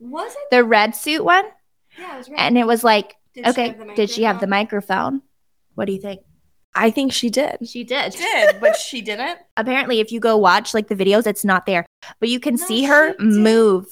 was 0.00 0.32
it? 0.32 0.38
The 0.50 0.64
red 0.64 0.96
suit 0.96 1.24
one, 1.24 1.44
Yeah, 1.98 2.14
it 2.14 2.18
was 2.18 2.28
right. 2.28 2.40
and 2.40 2.58
it 2.58 2.66
was 2.66 2.82
like, 2.82 3.14
Did 3.34 3.46
okay, 3.48 3.68
have 3.68 3.78
the 3.86 3.94
did 3.94 4.10
she 4.10 4.24
have 4.24 4.40
the 4.40 4.46
microphone? 4.48 4.96
microphone? 5.14 5.22
What 5.76 5.84
do 5.86 5.92
you 5.92 6.00
think? 6.00 6.20
I 6.74 6.90
think 6.90 7.12
she 7.12 7.28
did. 7.30 7.58
She 7.68 7.84
did. 7.84 8.14
She 8.14 8.20
Did, 8.20 8.58
but 8.60 8.76
she 8.76 9.00
didn't. 9.02 9.38
Apparently, 9.56 10.00
if 10.00 10.10
you 10.10 10.20
go 10.20 10.36
watch 10.38 10.72
like 10.74 10.88
the 10.88 10.94
videos, 10.96 11.26
it's 11.26 11.44
not 11.44 11.66
there, 11.66 11.84
but 12.18 12.28
you 12.30 12.40
can 12.40 12.54
No, 12.56 12.64
see 12.66 12.84
her 12.84 13.14
move 13.18 13.86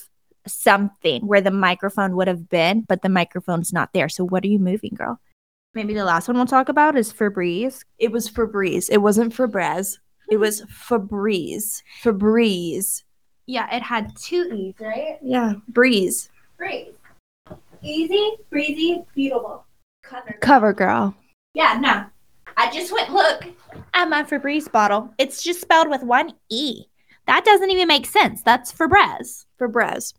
something 0.46 1.26
where 1.26 1.40
the 1.42 1.50
microphone 1.50 2.16
would 2.16 2.26
have 2.26 2.48
been, 2.48 2.80
but 2.88 3.02
the 3.02 3.08
microphone's 3.08 3.72
not 3.72 3.92
there. 3.92 4.08
So 4.08 4.24
what 4.24 4.42
are 4.44 4.48
you 4.48 4.58
moving, 4.58 4.94
girl? 4.96 5.20
Maybe 5.74 5.94
the 5.94 6.04
last 6.04 6.26
one 6.26 6.36
we'll 6.36 6.46
talk 6.46 6.68
about 6.68 6.96
is 6.96 7.12
Febreze. 7.12 7.84
It 7.98 8.10
was 8.10 8.28
Febreze. 8.30 8.88
It 8.90 8.98
wasn't 8.98 9.34
Febreze. 9.34 9.98
It 10.30 10.36
was 10.38 10.62
Febreze. 10.62 11.82
Febreze. 12.02 13.02
Yeah, 13.46 13.74
it 13.74 13.82
had 13.82 14.14
two 14.16 14.48
E's, 14.54 14.74
right? 14.80 15.18
Yeah, 15.22 15.54
breeze. 15.68 16.30
Breeze. 16.56 16.92
Easy, 17.82 18.32
breezy, 18.50 19.02
beautiful. 19.14 19.64
Cover. 20.04 20.36
Cover 20.40 20.72
girl. 20.72 21.14
Yeah, 21.54 21.78
no. 21.80 22.04
I 22.56 22.70
just 22.70 22.92
went 22.92 23.10
look 23.12 23.44
at 23.94 24.08
my 24.08 24.22
Febreze 24.22 24.70
bottle. 24.70 25.12
It's 25.18 25.42
just 25.42 25.60
spelled 25.60 25.88
with 25.88 26.02
one 26.02 26.32
E. 26.48 26.84
That 27.26 27.44
doesn't 27.44 27.70
even 27.70 27.88
make 27.88 28.06
sense. 28.06 28.42
That's 28.42 28.72
Febreze. 28.72 29.46
Febreze. 29.58 30.14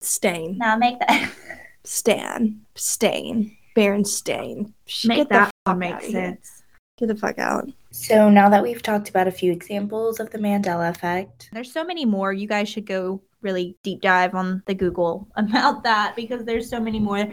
Stain. 0.00 0.58
Now 0.58 0.76
make 0.76 0.98
that 0.98 1.30
Stan. 1.84 2.60
Stain. 2.74 3.56
Baron 3.74 4.04
Stain. 4.04 4.74
Sh- 4.86 5.06
make 5.06 5.28
that 5.28 5.50
fuck 5.64 5.78
make 5.78 6.00
sense. 6.00 6.61
Get 7.02 7.08
the 7.08 7.16
fuck 7.16 7.40
out. 7.40 7.68
So 7.90 8.30
now 8.30 8.48
that 8.48 8.62
we've 8.62 8.80
talked 8.80 9.08
about 9.08 9.26
a 9.26 9.32
few 9.32 9.50
examples 9.50 10.20
of 10.20 10.30
the 10.30 10.38
Mandela 10.38 10.88
effect, 10.88 11.50
There's 11.52 11.72
so 11.72 11.82
many 11.82 12.04
more. 12.04 12.32
You 12.32 12.46
guys 12.46 12.68
should 12.68 12.86
go 12.86 13.20
really 13.40 13.76
deep 13.82 14.02
dive 14.02 14.36
on 14.36 14.62
the 14.66 14.74
Google 14.74 15.26
about 15.36 15.82
that 15.82 16.14
because 16.14 16.44
there's 16.44 16.70
so 16.70 16.78
many 16.78 17.00
more 17.00 17.26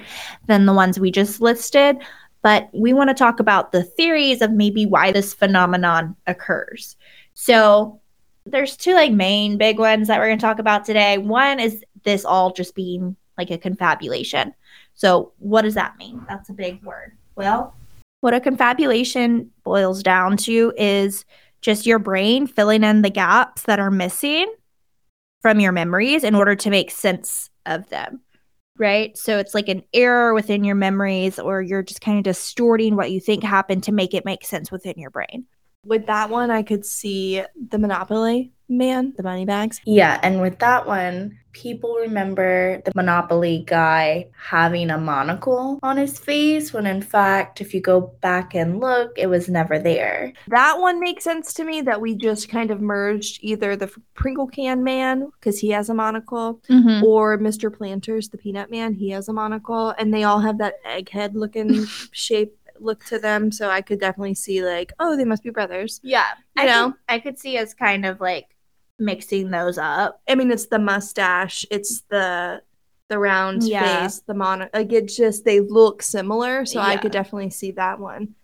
than 0.47 0.65
the 0.65 0.73
ones 0.73 0.99
we 0.99 1.12
just 1.12 1.39
listed. 1.39 1.97
But 2.41 2.67
we 2.73 2.93
want 2.93 3.12
to 3.12 3.13
talk 3.13 3.39
about 3.39 3.71
the 3.71 3.84
theories 3.84 4.41
of 4.41 4.49
maybe 4.49 4.88
why 4.88 5.12
this 5.12 5.36
phenomenon 5.36 6.15
occurs. 6.25 6.95
So 7.36 8.01
there's 8.47 8.75
two 8.75 8.95
like 8.95 9.12
main 9.12 9.60
big 9.60 9.77
ones 9.77 10.08
that 10.08 10.17
we're 10.17 10.29
going 10.29 10.39
to 10.39 10.45
talk 10.45 10.58
about 10.58 10.84
today. 10.84 11.19
One 11.19 11.60
is 11.60 11.86
this 12.05 12.25
all 12.25 12.51
just 12.53 12.73
being 12.73 13.15
like 13.38 13.51
a 13.51 13.58
confabulation. 13.60 14.51
So 14.95 15.32
what 15.38 15.62
does 15.62 15.75
that 15.75 15.95
mean? 15.99 16.25
That's 16.27 16.49
a 16.49 16.53
big 16.53 16.84
word. 16.84 17.15
Well, 17.36 17.75
what 18.21 18.34
a 18.34 18.39
confabulation 18.39 19.51
boils 19.63 20.03
down 20.03 20.38
to 20.38 20.73
is 20.77 21.25
just 21.62 21.86
your 21.86 21.99
brain 21.99 22.47
filling 22.47 22.84
in 22.84 23.01
the 23.01 23.10
gaps 23.10 23.63
that 23.63 23.79
are 23.79 23.91
missing 23.91 24.51
from 25.41 25.60
your 25.60 25.71
memories 25.71 26.23
in 26.23 26.36
order 26.36 26.55
to 26.55 26.69
make 26.69 26.91
sense 26.91 27.49
of 27.65 27.88
them. 27.89 28.21
Right. 28.77 29.17
So 29.17 29.38
it's 29.38 29.53
like 29.53 29.67
an 29.67 29.84
error 29.93 30.34
within 30.34 30.63
your 30.63 30.75
memories, 30.75 31.38
or 31.38 31.62
you're 31.62 31.84
just 31.84 32.01
kind 32.01 32.17
of 32.17 32.23
distorting 32.23 32.95
what 32.95 33.12
you 33.12 33.19
think 33.19 33.43
happened 33.43 33.84
to 33.84 33.91
make 33.91 34.13
it 34.13 34.23
make 34.23 34.45
sense 34.45 34.71
within 34.71 34.97
your 34.97 35.10
brain. 35.10 35.45
With 35.85 36.07
that 36.07 36.29
one, 36.29 36.51
I 36.51 36.61
could 36.63 36.85
see 36.85 37.41
the 37.69 37.79
Monopoly 37.79 38.51
man, 38.67 39.13
the 39.17 39.23
money 39.23 39.45
bags. 39.45 39.79
yeah, 39.85 40.19
and 40.21 40.41
with 40.41 40.59
that 40.59 40.85
one, 40.85 41.39
people 41.53 41.95
remember 41.95 42.79
the 42.85 42.91
Monopoly 42.93 43.63
guy 43.65 44.27
having 44.37 44.91
a 44.91 44.97
monocle 44.99 45.79
on 45.81 45.97
his 45.97 46.19
face 46.19 46.71
when 46.71 46.85
in 46.85 47.01
fact, 47.01 47.59
if 47.61 47.73
you 47.73 47.81
go 47.81 48.01
back 48.21 48.53
and 48.53 48.79
look, 48.79 49.13
it 49.17 49.25
was 49.25 49.49
never 49.49 49.79
there. 49.79 50.31
That 50.49 50.79
one 50.79 50.99
makes 50.99 51.23
sense 51.23 51.51
to 51.55 51.63
me 51.63 51.81
that 51.81 51.99
we 51.99 52.13
just 52.13 52.49
kind 52.49 52.69
of 52.69 52.79
merged 52.79 53.39
either 53.41 53.75
the 53.75 53.91
Pringle 54.13 54.45
Can 54.47 54.83
Man, 54.83 55.29
because 55.39 55.57
he 55.59 55.69
has 55.69 55.89
a 55.89 55.93
monocle, 55.95 56.61
Mm-hmm. 56.69 57.03
or 57.03 57.39
Mr. 57.39 57.75
Planters, 57.75 58.29
the 58.29 58.37
Peanut 58.37 58.69
Man, 58.69 58.93
he 58.93 59.09
has 59.11 59.29
a 59.29 59.33
monocle, 59.33 59.95
and 59.97 60.13
they 60.13 60.25
all 60.25 60.39
have 60.41 60.59
that 60.59 60.75
egghead 60.85 61.33
looking 61.33 61.85
shape 62.11 62.55
look 62.81 63.03
to 63.05 63.19
them. 63.19 63.51
So 63.51 63.69
I 63.69 63.81
could 63.81 63.99
definitely 63.99 64.35
see, 64.35 64.63
like, 64.63 64.93
oh, 64.99 65.15
they 65.17 65.25
must 65.25 65.43
be 65.43 65.49
brothers. 65.49 65.99
Yeah. 66.03 66.27
You 66.55 66.63
I 66.63 66.65
know? 66.65 66.91
could, 66.91 66.99
I 67.09 67.19
could 67.19 67.39
see 67.39 67.57
us 67.57 67.73
kind 67.73 68.05
of 68.05 68.19
like 68.21 68.55
mixing 68.97 69.49
those 69.51 69.77
up. 69.77 70.21
I 70.27 70.35
mean, 70.35 70.51
it's 70.51 70.67
the 70.67 70.79
mustache, 70.79 71.65
it's 71.71 72.01
the 72.09 72.61
the 73.09 73.17
round 73.17 73.63
Yeah. 73.63 74.03
face, 74.03 74.19
the 74.19 74.35
mono. 74.35 74.69
Like 74.73 74.91
it 74.93 75.07
just 75.07 75.43
they 75.43 75.61
look 75.61 76.03
similar, 76.03 76.65
so 76.65 76.79
I 76.79 76.97
could 76.97 77.11
definitely 77.11 77.49
see 77.49 77.71
that 77.71 77.99
one. 77.99 78.35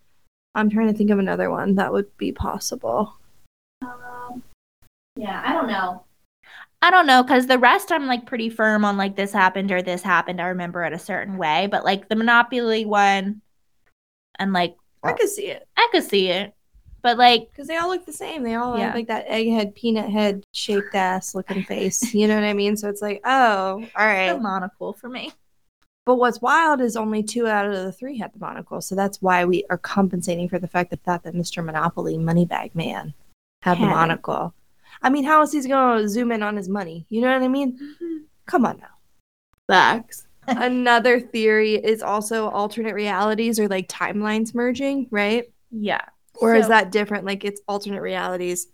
I'm 0.56 0.70
trying 0.70 0.88
to 0.88 0.92
think 0.94 1.10
of 1.10 1.18
another 1.18 1.50
one 1.50 1.76
that 1.76 1.92
would 1.92 2.16
be 2.16 2.32
possible. 2.32 3.14
Um, 3.82 4.42
yeah, 5.16 5.42
I 5.44 5.52
don't 5.52 5.68
know. 5.68 6.02
I 6.82 6.90
don't 6.90 7.06
know 7.06 7.22
because 7.22 7.46
the 7.46 7.58
rest 7.58 7.92
I'm 7.92 8.06
like 8.06 8.26
pretty 8.26 8.50
firm 8.50 8.84
on 8.84 8.96
like 8.96 9.16
this 9.16 9.32
happened 9.32 9.70
or 9.70 9.82
this 9.82 10.02
happened. 10.02 10.40
I 10.40 10.48
remember 10.48 10.82
it 10.84 10.92
a 10.92 10.98
certain 10.98 11.36
way, 11.36 11.68
but 11.70 11.84
like 11.84 12.08
the 12.08 12.16
Monopoly 12.16 12.84
one, 12.84 13.40
and 14.38 14.52
like 14.52 14.76
I 15.02 15.12
could 15.12 15.28
see 15.28 15.46
it 15.48 15.66
I 15.76 15.88
could 15.92 16.04
see 16.04 16.28
it, 16.28 16.52
but 17.02 17.16
like 17.18 17.48
because 17.50 17.68
they 17.68 17.76
all 17.76 17.88
look 17.88 18.04
the 18.06 18.12
same. 18.12 18.42
They 18.42 18.54
all 18.54 18.76
Yeah. 18.78 18.86
have 18.86 18.94
like 18.94 19.06
that 19.08 19.28
egghead, 19.28 19.74
peanut 19.74 20.10
head 20.10 20.42
shaped 20.52 20.94
ass 20.94 21.34
looking 21.34 21.62
face. 21.64 22.14
You 22.14 22.26
know 22.28 22.34
what 22.34 22.44
I 22.44 22.54
mean? 22.54 22.76
So 22.76 22.88
it's 22.88 23.02
like, 23.02 23.20
oh, 23.24 23.84
all 23.96 24.06
right. 24.06 24.32
the 24.32 24.38
monocle 24.40 24.92
for 24.92 25.08
me. 25.08 25.32
But 26.04 26.16
what's 26.16 26.40
wild 26.40 26.80
is 26.80 26.96
only 26.96 27.22
two 27.24 27.48
out 27.48 27.66
of 27.66 27.72
the 27.72 27.90
three 27.92 28.16
had 28.16 28.32
the 28.32 28.38
monocle. 28.38 28.80
So 28.80 28.94
that's 28.94 29.20
why 29.20 29.44
we 29.44 29.64
are 29.70 29.78
compensating 29.78 30.48
for 30.48 30.58
the 30.60 30.68
fact 30.68 30.90
that 30.90 31.02
that, 31.04 31.24
that 31.24 31.34
Mr. 31.34 31.64
Monopoly 31.64 32.16
Moneybag 32.16 32.74
Man 32.76 33.12
had 33.62 33.78
the 33.78 33.86
monocle. 33.86 34.54
I 35.02 35.10
mean, 35.10 35.24
how 35.24 35.40
else 35.40 35.50
he's 35.52 35.66
going 35.66 36.02
to 36.02 36.08
zoom 36.08 36.30
in 36.30 36.44
on 36.44 36.56
his 36.56 36.68
money? 36.68 37.06
You 37.08 37.20
know 37.22 37.32
what 37.32 37.42
I 37.42 37.48
mean? 37.48 37.72
Mm-hmm. 37.76 38.16
Come 38.46 38.64
on 38.66 38.78
now. 38.78 38.86
Facts. 39.68 40.25
Another 40.48 41.20
theory 41.20 41.74
is 41.74 42.02
also 42.02 42.48
alternate 42.48 42.94
realities 42.94 43.58
or 43.58 43.68
like 43.68 43.88
timelines 43.88 44.54
merging, 44.54 45.08
right? 45.10 45.44
Yeah. 45.70 46.02
Or 46.34 46.54
is 46.54 46.68
that 46.68 46.92
different? 46.92 47.24
Like 47.24 47.44
it's 47.44 47.60
alternate 47.66 48.02
realities, 48.02 48.66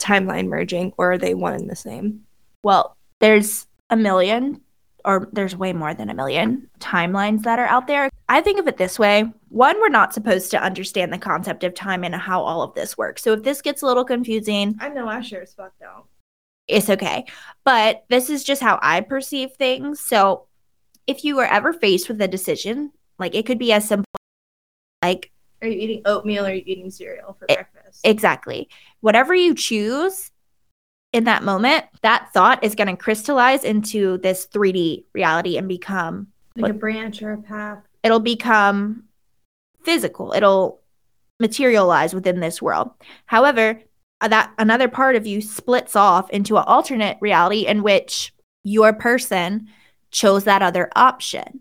timeline 0.00 0.48
merging, 0.48 0.92
or 0.98 1.12
are 1.12 1.18
they 1.18 1.34
one 1.34 1.54
and 1.54 1.70
the 1.70 1.76
same? 1.76 2.22
Well, 2.62 2.96
there's 3.20 3.66
a 3.90 3.96
million, 3.96 4.60
or 5.04 5.28
there's 5.32 5.54
way 5.56 5.72
more 5.72 5.94
than 5.94 6.10
a 6.10 6.14
million 6.14 6.68
timelines 6.80 7.42
that 7.42 7.58
are 7.58 7.66
out 7.66 7.86
there. 7.86 8.08
I 8.28 8.40
think 8.40 8.58
of 8.58 8.66
it 8.66 8.76
this 8.78 8.98
way 8.98 9.32
one, 9.48 9.78
we're 9.80 9.90
not 9.90 10.14
supposed 10.14 10.50
to 10.52 10.62
understand 10.62 11.12
the 11.12 11.18
concept 11.18 11.62
of 11.62 11.74
time 11.74 12.04
and 12.04 12.14
how 12.14 12.42
all 12.42 12.62
of 12.62 12.74
this 12.74 12.96
works. 12.96 13.22
So 13.22 13.34
if 13.34 13.42
this 13.42 13.60
gets 13.60 13.82
a 13.82 13.86
little 13.86 14.04
confusing, 14.04 14.76
I 14.80 14.88
know 14.88 15.06
I 15.06 15.20
sure 15.20 15.42
as 15.42 15.52
fuck 15.52 15.72
don't. 15.78 16.04
it's 16.68 16.88
okay. 16.88 17.26
But 17.64 18.04
this 18.08 18.30
is 18.30 18.44
just 18.44 18.62
how 18.62 18.78
I 18.82 19.00
perceive 19.02 19.52
things. 19.52 20.00
So 20.00 20.46
if 21.06 21.24
you 21.24 21.36
were 21.36 21.46
ever 21.46 21.72
faced 21.72 22.08
with 22.08 22.20
a 22.20 22.28
decision, 22.28 22.92
like 23.18 23.34
it 23.34 23.46
could 23.46 23.58
be 23.58 23.72
as 23.72 23.86
simple 23.86 24.06
like 25.02 25.32
Are 25.60 25.68
you 25.68 25.78
eating 25.78 26.02
oatmeal 26.04 26.44
or 26.46 26.50
are 26.50 26.54
you 26.54 26.62
eating 26.64 26.90
cereal 26.90 27.34
for 27.38 27.46
E- 27.48 27.54
breakfast? 27.54 28.00
Exactly. 28.04 28.68
Whatever 29.00 29.34
you 29.34 29.54
choose 29.54 30.30
in 31.12 31.24
that 31.24 31.42
moment, 31.42 31.84
that 32.02 32.30
thought 32.32 32.62
is 32.64 32.74
going 32.74 32.88
to 32.88 32.96
crystallize 32.96 33.64
into 33.64 34.18
this 34.18 34.46
3D 34.46 35.04
reality 35.12 35.56
and 35.58 35.68
become, 35.68 36.28
like 36.56 36.70
a 36.70 36.74
branch 36.74 37.22
or 37.22 37.32
a 37.32 37.38
path. 37.38 37.78
it'll 38.02 38.20
become 38.20 39.04
physical. 39.84 40.32
It'll 40.32 40.80
materialize 41.40 42.14
within 42.14 42.40
this 42.40 42.62
world. 42.62 42.90
However, 43.26 43.80
uh, 44.20 44.28
that 44.28 44.52
another 44.58 44.88
part 44.88 45.16
of 45.16 45.26
you 45.26 45.42
splits 45.42 45.96
off 45.96 46.30
into 46.30 46.56
an 46.56 46.64
alternate 46.66 47.18
reality 47.20 47.66
in 47.66 47.82
which 47.82 48.32
your 48.62 48.92
person 48.92 49.68
chose 50.12 50.44
that 50.44 50.62
other 50.62 50.90
option. 50.94 51.60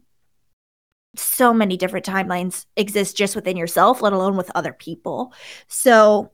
So 1.16 1.54
many 1.54 1.76
different 1.76 2.06
timelines 2.06 2.66
exist 2.78 3.18
just 3.18 3.36
within 3.36 3.58
yourself, 3.58 4.02
let 4.02 4.14
alone 4.14 4.38
with 4.38 4.52
other 4.54 4.74
people. 4.74 5.34
So 5.68 6.32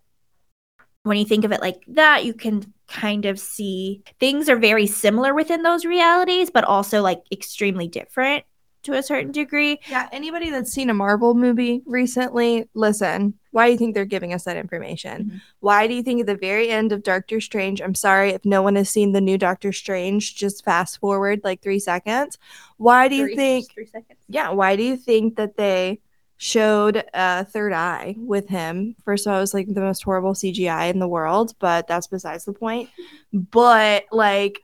when 1.04 1.18
you 1.18 1.26
think 1.26 1.46
of 1.46 1.52
it 1.52 1.62
like 1.62 1.84
that, 1.88 2.26
you 2.26 2.34
can 2.34 2.74
kind 2.88 3.26
of 3.26 3.40
see 3.40 4.04
things 4.20 4.50
are 4.50 4.58
very 4.58 4.88
similar 4.88 5.34
within 5.34 5.64
those 5.64 5.86
realities, 5.86 6.50
but 6.50 6.64
also 6.64 7.02
like 7.02 7.22
extremely 7.32 7.88
different 7.88 8.44
to 8.88 8.94
a 8.98 9.04
certain 9.04 9.32
degree. 9.32 9.80
Yeah, 9.90 10.08
anybody 10.12 10.50
that's 10.50 10.72
seen 10.72 10.90
a 10.90 10.94
Marvel 10.94 11.34
movie 11.36 11.82
recently, 11.86 12.68
listen, 12.74 13.34
why 13.52 13.68
do 13.68 13.72
you 13.74 13.78
think 13.78 13.94
they're 13.96 14.06
giving 14.06 14.34
us 14.34 14.44
that 14.46 14.56
information? 14.58 15.26
Mhm. 15.26 15.42
Why 15.60 15.88
do 15.88 15.94
you 15.94 16.02
think 16.04 16.22
at 16.22 16.28
the 16.28 16.36
very 16.36 16.70
end 16.70 16.92
of 16.92 17.04
Doctor 17.04 17.42
Strange, 17.42 17.82
I'm 17.82 17.96
sorry 17.96 18.30
if 18.32 18.46
no 18.46 18.62
one 18.62 18.76
has 18.76 18.90
seen 18.90 19.12
the 19.12 19.22
new 19.22 19.38
Doctor 19.38 19.72
Strange, 19.74 20.36
just 20.36 20.64
fast 20.64 21.00
forward 21.00 21.42
like 21.44 21.62
three 21.62 21.80
seconds. 21.80 22.38
Why 22.78 23.08
do 23.08 23.16
you 23.16 23.26
Three- 23.28 23.36
think, 23.36 23.72
three 23.74 23.86
seconds? 23.86 24.20
yeah, 24.30 24.50
why 24.52 24.76
do 24.76 24.84
you 24.84 24.96
think 24.96 25.36
that 25.36 25.58
they 25.58 26.00
showed 26.38 27.04
a 27.14 27.44
third 27.46 27.74
eye 27.74 28.16
with 28.18 28.48
him? 28.48 28.96
First 29.04 29.26
of 29.28 29.32
all, 29.34 29.38
it 29.40 29.42
was 29.42 29.54
like 29.54 29.68
the 29.74 29.82
most 29.82 30.04
horrible 30.04 30.34
CGI 30.34 30.86
in 30.90 31.00
the 31.00 31.08
world, 31.08 31.54
but 31.60 31.88
that's 31.88 32.08
besides 32.08 32.46
the 32.46 32.54
point. 32.54 32.90
But 33.34 34.06
like, 34.12 34.60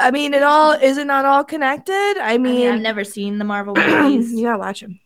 I 0.00 0.10
mean, 0.10 0.34
it 0.34 0.42
all 0.42 0.72
is 0.72 0.98
it 0.98 1.06
not 1.06 1.24
all 1.24 1.44
connected? 1.44 1.92
I 2.18 2.34
I 2.34 2.38
mean, 2.38 2.54
mean, 2.56 2.68
I've 2.68 2.80
never 2.80 3.04
seen 3.04 3.38
the 3.38 3.44
Marvel 3.44 3.74
movies. 3.86 4.32
you 4.32 4.44
gotta 4.44 4.58
watch 4.58 4.80
them. 4.80 5.00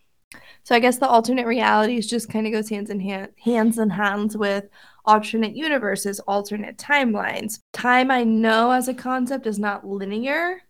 So 0.63 0.75
I 0.75 0.79
guess 0.79 0.97
the 0.97 1.07
alternate 1.07 1.47
realities 1.47 2.07
just 2.07 2.29
kind 2.29 2.45
of 2.45 2.53
goes 2.53 2.69
hands 2.69 2.89
in 2.91 2.99
hand, 2.99 3.29
hands 3.43 3.79
in 3.79 3.89
hands 3.89 4.37
with 4.37 4.65
alternate 5.05 5.55
universes, 5.55 6.19
alternate 6.21 6.77
timelines. 6.77 7.59
Time 7.73 8.11
I 8.11 8.23
know 8.23 8.71
as 8.71 8.87
a 8.87 8.93
concept 8.93 9.47
is 9.47 9.57
not 9.57 9.87
linear, 9.87 10.61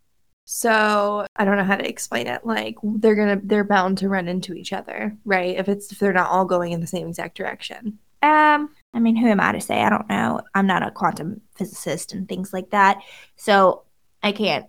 so 0.45 1.25
I 1.35 1.43
don't 1.43 1.57
know 1.57 1.65
how 1.65 1.75
to 1.75 1.87
explain 1.87 2.27
it. 2.27 2.45
Like 2.45 2.77
they're 2.83 3.15
gonna, 3.15 3.41
they're 3.43 3.65
bound 3.65 3.97
to 3.99 4.09
run 4.09 4.29
into 4.29 4.53
each 4.53 4.71
other, 4.71 5.17
right? 5.25 5.57
If 5.57 5.67
it's 5.67 5.91
if 5.91 5.99
they're 5.99 6.13
not 6.13 6.29
all 6.29 6.45
going 6.45 6.71
in 6.71 6.79
the 6.79 6.87
same 6.87 7.07
exact 7.09 7.35
direction. 7.35 7.99
Um, 8.23 8.69
I 8.93 8.99
mean, 8.99 9.15
who 9.15 9.27
am 9.27 9.39
I 9.39 9.53
to 9.53 9.61
say? 9.61 9.81
I 9.81 9.89
don't 9.89 10.09
know. 10.09 10.41
I'm 10.53 10.67
not 10.67 10.85
a 10.85 10.91
quantum 10.91 11.41
physicist 11.55 12.13
and 12.13 12.27
things 12.27 12.51
like 12.51 12.71
that. 12.71 13.01
So 13.35 13.83
I 14.21 14.31
can't 14.31 14.65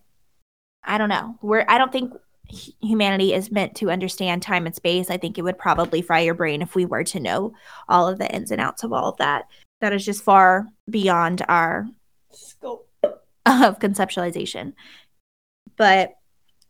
I 0.84 0.98
don't 0.98 1.08
know. 1.08 1.38
We're 1.42 1.64
I 1.68 1.78
don't 1.78 1.92
think 1.92 2.12
humanity 2.80 3.32
is 3.32 3.50
meant 3.50 3.74
to 3.76 3.90
understand 3.90 4.42
time 4.42 4.66
and 4.66 4.74
space. 4.74 5.10
I 5.10 5.16
think 5.16 5.38
it 5.38 5.42
would 5.42 5.58
probably 5.58 6.02
fry 6.02 6.20
your 6.20 6.34
brain 6.34 6.60
if 6.60 6.74
we 6.74 6.84
were 6.84 7.04
to 7.04 7.20
know 7.20 7.54
all 7.88 8.08
of 8.08 8.18
the 8.18 8.32
ins 8.34 8.50
and 8.50 8.60
outs 8.60 8.82
of 8.82 8.92
all 8.92 9.08
of 9.08 9.16
that. 9.18 9.46
That 9.80 9.92
is 9.92 10.04
just 10.04 10.22
far 10.22 10.66
beyond 10.88 11.42
our 11.48 11.88
Scope. 12.30 12.88
of 13.46 13.78
conceptualization. 13.78 14.74
But 15.76 16.14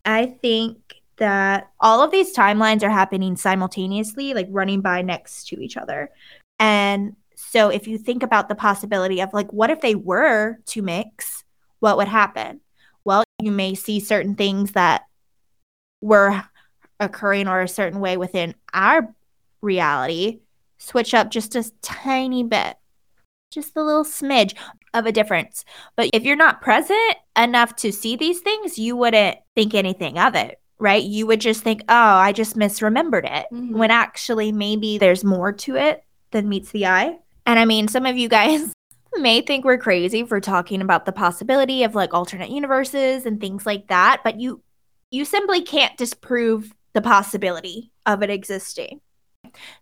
I 0.04 0.26
think 0.26 0.78
that 1.16 1.70
all 1.80 2.02
of 2.02 2.10
these 2.10 2.34
timelines 2.34 2.82
are 2.82 2.90
happening 2.90 3.36
simultaneously, 3.36 4.34
like 4.34 4.48
running 4.50 4.80
by 4.80 5.02
next 5.02 5.48
to 5.48 5.60
each 5.60 5.76
other. 5.76 6.10
And 6.58 7.16
so 7.52 7.68
if 7.68 7.86
you 7.86 7.98
think 7.98 8.22
about 8.22 8.48
the 8.48 8.54
possibility 8.54 9.20
of 9.20 9.34
like, 9.34 9.52
what 9.52 9.68
if 9.68 9.82
they 9.82 9.94
were 9.94 10.56
to 10.64 10.80
mix, 10.80 11.44
what 11.80 11.98
would 11.98 12.08
happen? 12.08 12.60
Well, 13.04 13.24
you 13.42 13.50
may 13.52 13.74
see 13.74 14.00
certain 14.00 14.36
things 14.36 14.72
that 14.72 15.02
were 16.00 16.44
occurring 16.98 17.48
or 17.48 17.60
a 17.60 17.68
certain 17.68 18.00
way 18.00 18.16
within 18.16 18.54
our 18.72 19.14
reality 19.60 20.40
switch 20.78 21.12
up 21.12 21.30
just 21.30 21.54
a 21.54 21.70
tiny 21.82 22.42
bit, 22.42 22.78
just 23.50 23.76
a 23.76 23.82
little 23.82 24.04
smidge 24.04 24.54
of 24.94 25.04
a 25.04 25.12
difference. 25.12 25.66
But 25.94 26.08
if 26.14 26.22
you're 26.22 26.36
not 26.36 26.62
present 26.62 27.16
enough 27.36 27.76
to 27.76 27.92
see 27.92 28.16
these 28.16 28.40
things, 28.40 28.78
you 28.78 28.96
wouldn't 28.96 29.36
think 29.54 29.74
anything 29.74 30.18
of 30.18 30.34
it, 30.34 30.58
right? 30.78 31.04
You 31.04 31.26
would 31.26 31.42
just 31.42 31.62
think, 31.62 31.82
oh, 31.82 31.94
I 31.94 32.32
just 32.32 32.56
misremembered 32.56 33.30
it. 33.30 33.46
Mhm. 33.52 33.72
When 33.72 33.90
actually, 33.90 34.52
maybe 34.52 34.96
there's 34.96 35.22
more 35.22 35.52
to 35.52 35.76
it 35.76 36.02
than 36.30 36.48
meets 36.48 36.70
the 36.70 36.86
eye. 36.86 37.18
And 37.46 37.59
I 37.59 37.64
mean, 37.64 37.88
some 37.88 38.07
of 38.07 38.16
you 38.16 38.28
guys 38.28 38.72
may 39.16 39.40
think 39.40 39.64
we're 39.64 39.78
crazy 39.78 40.24
for 40.24 40.40
talking 40.40 40.81
about 40.81 41.07
the 41.07 41.12
possibility 41.12 41.83
of 41.85 41.94
like 41.94 42.14
alternate 42.14 42.50
universes 42.50 43.26
and 43.26 43.40
things 43.40 43.66
like 43.66 43.88
that, 43.88 44.20
but 44.24 44.40
you 44.40 44.62
you 45.11 45.24
simply 45.24 45.62
can't 45.62 45.96
disprove 45.98 46.72
the 46.94 47.02
possibility 47.02 47.90
of 48.07 48.22
it 48.22 48.31
existing. 48.31 49.00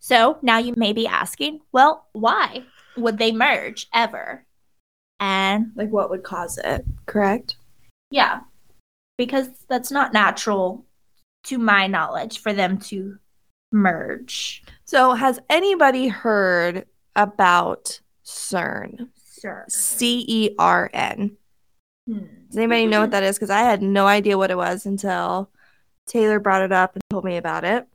So 0.00 0.38
now 0.42 0.58
you 0.58 0.74
may 0.76 0.92
be 0.92 1.06
asking, 1.06 1.60
well, 1.70 2.06
why 2.12 2.64
would 2.96 3.18
they 3.18 3.30
merge 3.30 3.86
ever? 3.94 4.44
And 5.20 5.70
Like 5.76 5.90
what 5.90 6.10
would 6.10 6.24
cause 6.24 6.58
it? 6.58 6.84
Correct. 7.06 7.56
yeah, 8.10 8.40
because 9.18 9.48
that's 9.68 9.92
not 9.92 10.12
natural 10.12 10.84
to 11.44 11.58
my 11.58 11.86
knowledge 11.86 12.40
for 12.40 12.52
them 12.52 12.78
to 12.78 13.18
merge. 13.70 14.64
So 14.84 15.12
has 15.12 15.38
anybody 15.48 16.08
heard 16.08 16.86
about 17.16 18.00
CERN? 18.24 19.08
Sure. 19.40 19.64
C 19.68 20.24
E 20.28 20.54
R 20.58 20.90
N. 20.92 21.36
Hmm. 22.06 22.24
Does 22.48 22.56
anybody 22.56 22.86
know 22.86 23.00
what 23.00 23.12
that 23.12 23.22
is? 23.22 23.36
Because 23.36 23.50
I 23.50 23.60
had 23.60 23.82
no 23.82 24.06
idea 24.06 24.36
what 24.36 24.50
it 24.50 24.56
was 24.56 24.86
until 24.86 25.50
Taylor 26.06 26.40
brought 26.40 26.62
it 26.62 26.72
up 26.72 26.94
and 26.94 27.02
told 27.10 27.24
me 27.24 27.36
about 27.36 27.64
it. 27.64 27.86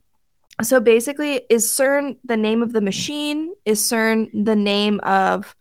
So 0.62 0.80
basically, 0.80 1.42
is 1.50 1.66
CERN 1.66 2.16
the 2.24 2.36
name 2.36 2.62
of 2.62 2.72
the 2.72 2.80
machine? 2.80 3.52
Is 3.66 3.80
CERN 3.80 4.30
the 4.44 4.56
name 4.56 5.00
of 5.00 5.54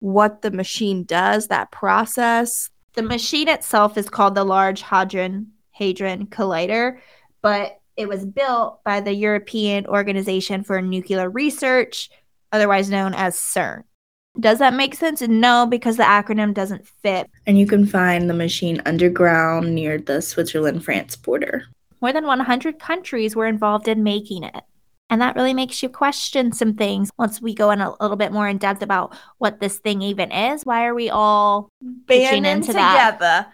what 0.00 0.42
the 0.42 0.50
machine 0.50 1.04
does, 1.04 1.48
that 1.48 1.70
process? 1.70 2.68
The 2.94 3.02
machine 3.02 3.48
itself 3.48 3.96
is 3.96 4.10
called 4.10 4.34
the 4.34 4.44
Large 4.44 4.82
Hadron 4.82 5.52
Hadron 5.70 6.26
Collider, 6.26 6.98
but 7.40 7.80
it 7.96 8.08
was 8.08 8.26
built 8.26 8.84
by 8.84 9.00
the 9.00 9.14
European 9.14 9.86
Organization 9.86 10.62
for 10.62 10.80
Nuclear 10.82 11.30
Research, 11.30 12.10
otherwise 12.52 12.90
known 12.90 13.14
as 13.14 13.36
CERN. 13.36 13.82
Does 14.40 14.60
that 14.60 14.74
make 14.74 14.94
sense? 14.94 15.20
No, 15.20 15.66
because 15.66 15.96
the 15.96 16.04
acronym 16.04 16.54
doesn't 16.54 16.86
fit. 16.86 17.28
And 17.46 17.58
you 17.58 17.66
can 17.66 17.86
find 17.86 18.30
the 18.30 18.34
machine 18.34 18.80
underground 18.86 19.74
near 19.74 19.98
the 19.98 20.22
Switzerland 20.22 20.84
France 20.84 21.16
border. 21.16 21.64
More 22.00 22.12
than 22.12 22.26
100 22.26 22.78
countries 22.78 23.36
were 23.36 23.46
involved 23.46 23.88
in 23.88 24.02
making 24.02 24.44
it. 24.44 24.62
And 25.10 25.20
that 25.20 25.36
really 25.36 25.52
makes 25.52 25.82
you 25.82 25.90
question 25.90 26.52
some 26.52 26.74
things 26.74 27.10
once 27.18 27.42
we 27.42 27.54
go 27.54 27.70
in 27.70 27.82
a 27.82 27.94
little 28.00 28.16
bit 28.16 28.32
more 28.32 28.48
in 28.48 28.56
depth 28.56 28.80
about 28.80 29.14
what 29.36 29.60
this 29.60 29.78
thing 29.78 30.00
even 30.00 30.32
is. 30.32 30.64
Why 30.64 30.86
are 30.86 30.94
we 30.94 31.10
all 31.10 31.68
Banding 31.82 32.46
into 32.46 32.72
that? 32.72 33.52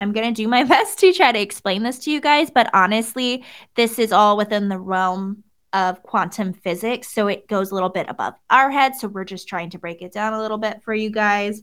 I'm 0.00 0.12
going 0.12 0.32
to 0.32 0.42
do 0.42 0.46
my 0.48 0.62
best 0.68 0.98
to 1.00 1.12
try 1.12 1.32
to 1.32 1.40
explain 1.40 1.82
this 1.82 1.98
to 2.00 2.10
you 2.10 2.20
guys, 2.20 2.50
but 2.50 2.70
honestly, 2.72 3.44
this 3.74 3.98
is 3.98 4.12
all 4.12 4.36
within 4.36 4.68
the 4.68 4.78
realm 4.78 5.43
of 5.74 6.02
quantum 6.02 6.54
physics. 6.54 7.12
So 7.12 7.26
it 7.26 7.48
goes 7.48 7.70
a 7.70 7.74
little 7.74 7.90
bit 7.90 8.06
above 8.08 8.34
our 8.48 8.70
head. 8.70 8.94
So 8.94 9.08
we're 9.08 9.24
just 9.24 9.48
trying 9.48 9.70
to 9.70 9.78
break 9.78 10.00
it 10.00 10.12
down 10.12 10.32
a 10.32 10.40
little 10.40 10.56
bit 10.56 10.82
for 10.82 10.94
you 10.94 11.10
guys. 11.10 11.62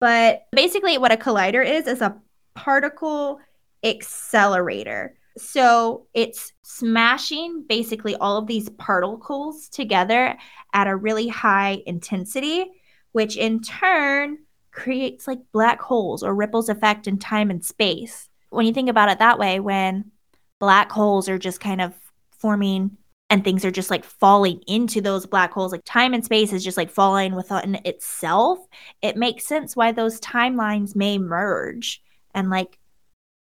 But 0.00 0.46
basically, 0.52 0.96
what 0.96 1.12
a 1.12 1.16
collider 1.16 1.66
is, 1.66 1.86
is 1.86 2.00
a 2.00 2.16
particle 2.54 3.40
accelerator. 3.82 5.16
So 5.36 6.06
it's 6.14 6.52
smashing 6.62 7.64
basically 7.68 8.14
all 8.16 8.38
of 8.38 8.46
these 8.46 8.68
particles 8.70 9.68
together 9.68 10.36
at 10.72 10.86
a 10.86 10.96
really 10.96 11.28
high 11.28 11.82
intensity, 11.84 12.64
which 13.12 13.36
in 13.36 13.60
turn 13.60 14.38
creates 14.70 15.26
like 15.26 15.40
black 15.52 15.80
holes 15.80 16.22
or 16.22 16.34
ripples 16.34 16.68
effect 16.68 17.06
in 17.08 17.18
time 17.18 17.50
and 17.50 17.64
space. 17.64 18.28
When 18.50 18.66
you 18.66 18.72
think 18.72 18.88
about 18.88 19.08
it 19.08 19.18
that 19.18 19.38
way, 19.38 19.58
when 19.60 20.12
black 20.58 20.90
holes 20.90 21.28
are 21.28 21.38
just 21.38 21.60
kind 21.60 21.80
of 21.80 21.94
forming 22.30 22.96
and 23.30 23.44
things 23.44 23.64
are 23.64 23.70
just 23.70 23.90
like 23.90 24.04
falling 24.04 24.62
into 24.66 25.00
those 25.00 25.26
black 25.26 25.52
holes, 25.52 25.72
like 25.72 25.84
time 25.84 26.14
and 26.14 26.24
space 26.24 26.52
is 26.52 26.64
just 26.64 26.76
like 26.76 26.90
falling 26.90 27.34
within 27.34 27.78
itself, 27.84 28.58
it 29.02 29.16
makes 29.16 29.44
sense 29.44 29.76
why 29.76 29.92
those 29.92 30.20
timelines 30.20 30.96
may 30.96 31.18
merge 31.18 32.02
and 32.34 32.48
like 32.48 32.78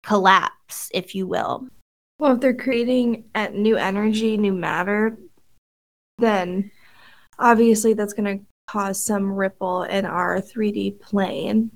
collapse, 0.04 0.90
if 0.94 1.14
you 1.14 1.26
will. 1.26 1.68
Well, 2.18 2.34
if 2.34 2.40
they're 2.40 2.54
creating 2.54 3.24
at 3.34 3.54
new 3.54 3.76
energy, 3.76 4.36
new 4.36 4.52
matter, 4.52 5.18
then 6.18 6.70
obviously 7.38 7.94
that's 7.94 8.12
going 8.12 8.38
to 8.38 8.44
cause 8.68 9.04
some 9.04 9.32
ripple 9.32 9.82
in 9.82 10.06
our 10.06 10.40
3D 10.40 11.00
plane 11.00 11.70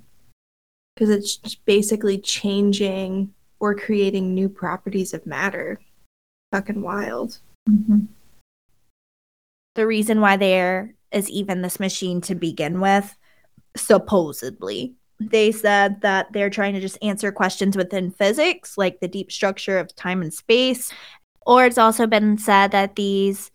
because 0.95 1.09
it's 1.09 1.55
basically 1.65 2.17
changing 2.17 3.33
or 3.59 3.75
creating 3.75 4.33
new 4.33 4.47
properties 4.47 5.13
of 5.13 5.25
matter. 5.25 5.79
Fucking 6.51 6.81
wild. 6.81 7.39
Mm-hmm. 7.69 7.99
The 9.75 9.87
reason 9.87 10.21
why 10.21 10.37
there 10.37 10.95
is 11.11 11.29
even 11.29 11.61
this 11.61 11.79
machine 11.79 12.21
to 12.21 12.35
begin 12.35 12.81
with, 12.81 13.15
supposedly, 13.77 14.95
they 15.19 15.51
said 15.51 16.01
that 16.01 16.31
they're 16.31 16.49
trying 16.49 16.73
to 16.73 16.81
just 16.81 16.97
answer 17.01 17.31
questions 17.31 17.75
within 17.75 18.11
physics, 18.11 18.77
like 18.77 18.99
the 18.99 19.07
deep 19.07 19.31
structure 19.31 19.77
of 19.77 19.93
time 19.95 20.21
and 20.21 20.33
space. 20.33 20.91
Or 21.45 21.65
it's 21.65 21.77
also 21.77 22.07
been 22.07 22.37
said 22.37 22.71
that 22.71 22.95
these 22.95 23.51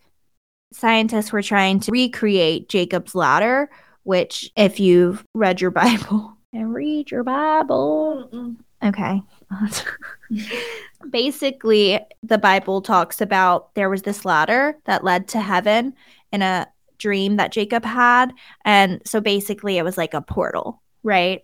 scientists 0.73 1.31
were 1.31 1.41
trying 1.41 1.79
to 1.81 1.91
recreate 1.91 2.69
Jacob's 2.69 3.15
ladder, 3.15 3.69
which, 4.03 4.51
if 4.55 4.79
you've 4.79 5.23
read 5.33 5.61
your 5.61 5.71
Bible 5.83 6.37
and 6.53 6.73
read 6.73 7.09
your 7.09 7.23
Bible, 7.23 8.29
Mm-mm. 8.31 8.55
okay. 8.83 9.21
Basically, 11.09 11.99
the 12.23 12.37
Bible 12.37 12.81
talks 12.81 13.21
about 13.21 13.73
there 13.75 13.89
was 13.89 14.01
this 14.01 14.25
ladder 14.25 14.77
that 14.85 15.03
led 15.03 15.27
to 15.29 15.41
heaven 15.41 15.93
in 16.31 16.41
a 16.41 16.67
dream 16.97 17.37
that 17.37 17.51
Jacob 17.51 17.85
had. 17.85 18.33
And 18.63 19.01
so 19.05 19.21
basically, 19.21 19.77
it 19.77 19.83
was 19.83 19.97
like 19.97 20.13
a 20.13 20.21
portal, 20.21 20.81
right? 21.03 21.43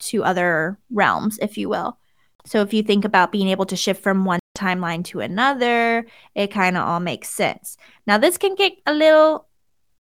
To 0.00 0.24
other 0.24 0.78
realms, 0.90 1.38
if 1.42 1.58
you 1.58 1.68
will. 1.68 1.98
So 2.46 2.62
if 2.62 2.72
you 2.72 2.82
think 2.82 3.04
about 3.04 3.32
being 3.32 3.48
able 3.48 3.66
to 3.66 3.76
shift 3.76 4.02
from 4.02 4.24
one 4.24 4.40
timeline 4.56 5.04
to 5.06 5.20
another, 5.20 6.06
it 6.34 6.48
kind 6.48 6.76
of 6.76 6.86
all 6.86 7.00
makes 7.00 7.28
sense. 7.28 7.76
Now, 8.06 8.18
this 8.18 8.38
can 8.38 8.54
get 8.54 8.72
a 8.86 8.94
little 8.94 9.46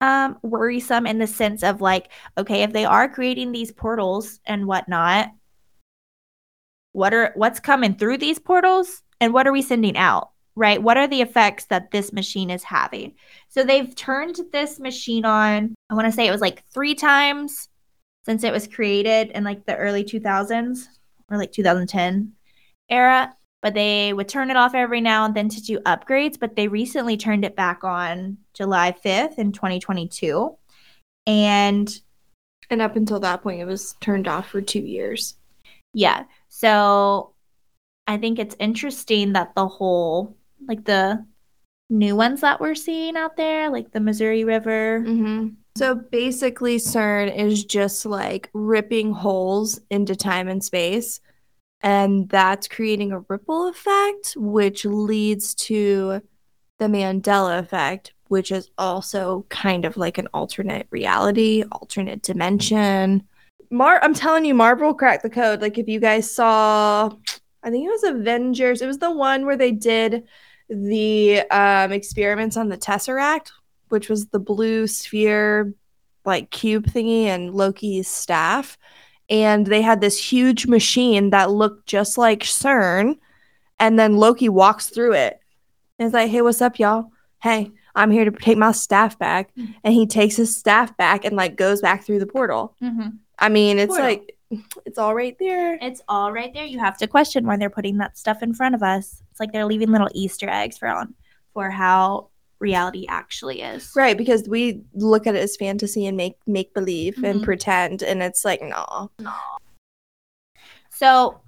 um, 0.01 0.37
worrisome 0.41 1.05
in 1.05 1.19
the 1.19 1.27
sense 1.27 1.63
of 1.63 1.81
like, 1.81 2.09
okay, 2.37 2.63
if 2.63 2.73
they 2.73 2.85
are 2.85 3.07
creating 3.07 3.51
these 3.51 3.71
portals 3.71 4.39
and 4.45 4.65
whatnot, 4.65 5.29
what 6.93 7.13
are 7.13 7.31
what's 7.35 7.59
coming 7.59 7.95
through 7.95 8.17
these 8.17 8.39
portals 8.39 9.03
and 9.19 9.33
what 9.33 9.47
are 9.47 9.51
we 9.51 9.61
sending 9.61 9.97
out? 9.97 10.31
Right? 10.55 10.81
What 10.81 10.97
are 10.97 11.07
the 11.07 11.21
effects 11.21 11.65
that 11.65 11.91
this 11.91 12.11
machine 12.11 12.49
is 12.49 12.63
having? 12.63 13.13
So 13.49 13.63
they've 13.63 13.95
turned 13.95 14.37
this 14.51 14.79
machine 14.79 15.23
on, 15.23 15.73
I 15.89 15.93
want 15.93 16.07
to 16.07 16.11
say 16.11 16.27
it 16.27 16.31
was 16.31 16.41
like 16.41 16.63
three 16.73 16.93
times 16.93 17.69
since 18.25 18.43
it 18.43 18.51
was 18.51 18.67
created 18.67 19.31
in 19.31 19.43
like 19.43 19.65
the 19.65 19.77
early 19.77 20.03
2000s 20.03 20.87
or 21.29 21.37
like 21.37 21.51
2010 21.53 22.33
era 22.89 23.33
but 23.61 23.75
they 23.75 24.11
would 24.11 24.27
turn 24.27 24.49
it 24.49 24.57
off 24.57 24.73
every 24.73 25.01
now 25.01 25.25
and 25.25 25.35
then 25.35 25.47
to 25.49 25.61
do 25.61 25.79
upgrades. 25.81 26.39
But 26.39 26.55
they 26.55 26.67
recently 26.67 27.15
turned 27.15 27.45
it 27.45 27.55
back 27.55 27.83
on 27.83 28.37
July 28.53 28.93
5th 29.05 29.37
in 29.37 29.51
2022. 29.51 30.55
And 31.27 32.01
and 32.69 32.81
up 32.81 32.95
until 32.95 33.19
that 33.19 33.43
point, 33.43 33.61
it 33.61 33.65
was 33.65 33.95
turned 33.99 34.27
off 34.27 34.49
for 34.49 34.61
two 34.61 34.79
years. 34.79 35.35
Yeah. 35.93 36.23
So 36.53 37.33
I 38.07 38.17
think 38.17 38.37
it's 38.37 38.55
interesting 38.59 39.33
that 39.33 39.55
the 39.55 39.67
whole, 39.67 40.35
like 40.67 40.83
the 40.85 41.25
new 41.89 42.15
ones 42.15 42.41
that 42.41 42.59
we're 42.59 42.75
seeing 42.75 43.17
out 43.17 43.37
there, 43.37 43.69
like 43.69 43.91
the 43.91 43.99
Missouri 43.99 44.43
River. 44.43 45.03
Mm-hmm. 45.05 45.49
So 45.77 45.95
basically, 45.95 46.77
CERN 46.77 47.35
is 47.35 47.63
just 47.63 48.05
like 48.05 48.49
ripping 48.53 49.13
holes 49.13 49.79
into 49.89 50.15
time 50.15 50.47
and 50.47 50.63
space 50.63 51.21
and 51.83 52.29
that's 52.29 52.67
creating 52.67 53.11
a 53.11 53.19
ripple 53.27 53.67
effect, 53.67 54.33
which 54.37 54.85
leads 54.85 55.55
to 55.55 56.21
the 56.77 56.85
Mandela 56.85 57.59
effect, 57.59 58.13
which 58.27 58.51
is 58.51 58.69
also 58.77 59.45
kind 59.49 59.85
of 59.85 59.97
like 59.97 60.17
an 60.17 60.27
alternate 60.33 60.87
reality, 60.91 61.63
alternate 61.71 62.21
dimension. 62.21 63.27
Mar, 63.71 63.99
I'm 64.03 64.13
telling 64.13 64.45
you, 64.45 64.53
Marvel 64.53 64.93
cracked 64.93 65.23
the 65.23 65.29
code. 65.29 65.61
Like 65.61 65.77
if 65.77 65.87
you 65.87 65.99
guys 65.99 66.33
saw, 66.33 67.09
I 67.63 67.69
think 67.69 67.85
it 67.85 67.89
was 67.89 68.03
Avengers. 68.03 68.81
It 68.81 68.87
was 68.87 68.99
the 68.99 69.11
one 69.11 69.45
where 69.45 69.57
they 69.57 69.71
did 69.71 70.25
the 70.69 71.41
um, 71.49 71.91
experiments 71.91 72.57
on 72.57 72.69
the 72.69 72.77
Tesseract, 72.77 73.51
which 73.89 74.09
was 74.09 74.27
the 74.27 74.39
blue 74.39 74.87
sphere, 74.87 75.73
like 76.25 76.51
cube 76.51 76.85
thingy, 76.85 77.23
and 77.23 77.53
Loki's 77.53 78.07
staff 78.07 78.77
and 79.31 79.65
they 79.65 79.81
had 79.81 80.01
this 80.01 80.21
huge 80.21 80.67
machine 80.67 81.29
that 81.29 81.49
looked 81.49 81.87
just 81.87 82.17
like 82.17 82.41
CERN. 82.41 83.17
And 83.79 83.97
then 83.97 84.17
Loki 84.17 84.49
walks 84.49 84.89
through 84.89 85.13
it. 85.13 85.39
And 85.97 86.05
it's 86.05 86.13
like, 86.13 86.29
hey, 86.29 86.41
what's 86.41 86.61
up, 86.61 86.77
y'all? 86.77 87.07
Hey, 87.41 87.71
I'm 87.95 88.11
here 88.11 88.25
to 88.25 88.31
take 88.31 88.57
my 88.57 88.73
staff 88.73 89.17
back. 89.17 89.55
Mm-hmm. 89.55 89.71
And 89.85 89.93
he 89.93 90.05
takes 90.05 90.35
his 90.35 90.55
staff 90.55 90.95
back 90.97 91.23
and 91.23 91.37
like 91.37 91.55
goes 91.55 91.81
back 91.81 92.03
through 92.03 92.19
the 92.19 92.27
portal. 92.27 92.75
Mm-hmm. 92.83 93.07
I 93.41 93.49
mean, 93.49 93.79
it's 93.79 93.89
portal. 93.89 94.05
like, 94.05 94.37
it's 94.85 94.97
all 94.97 95.13
right 95.13 95.35
there. 95.39 95.77
It's 95.81 96.01
all 96.07 96.31
right 96.31 96.53
there. 96.53 96.65
You 96.65 96.79
have 96.79 96.97
to 96.99 97.07
question 97.07 97.45
why 97.45 97.57
they're 97.57 97.69
putting 97.69 97.97
that 97.97 98.17
stuff 98.17 98.41
in 98.41 98.53
front 98.53 98.75
of 98.75 98.83
us. 98.83 99.21
It's 99.31 99.39
like 99.39 99.51
they're 99.51 99.65
leaving 99.65 99.91
little 99.91 100.09
Easter 100.13 100.47
eggs 100.49 100.77
for 100.77 100.87
on 100.87 101.13
for 101.53 101.69
how 101.69 102.29
reality 102.59 103.05
actually 103.09 103.61
is. 103.61 103.91
Right, 103.95 104.17
because 104.17 104.47
we 104.47 104.83
look 104.93 105.27
at 105.27 105.35
it 105.35 105.39
as 105.41 105.57
fantasy 105.57 106.05
and 106.05 106.15
make 106.15 106.37
make 106.47 106.73
believe 106.73 107.15
mm-hmm. 107.15 107.25
and 107.25 107.43
pretend 107.43 108.03
and 108.03 108.21
it's 108.23 108.45
like 108.45 108.61
no. 108.61 109.11
No. 109.19 109.33
So, 110.91 111.41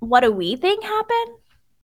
what 0.00 0.20
do 0.20 0.30
we 0.30 0.56
think 0.56 0.84
happened? 0.84 1.38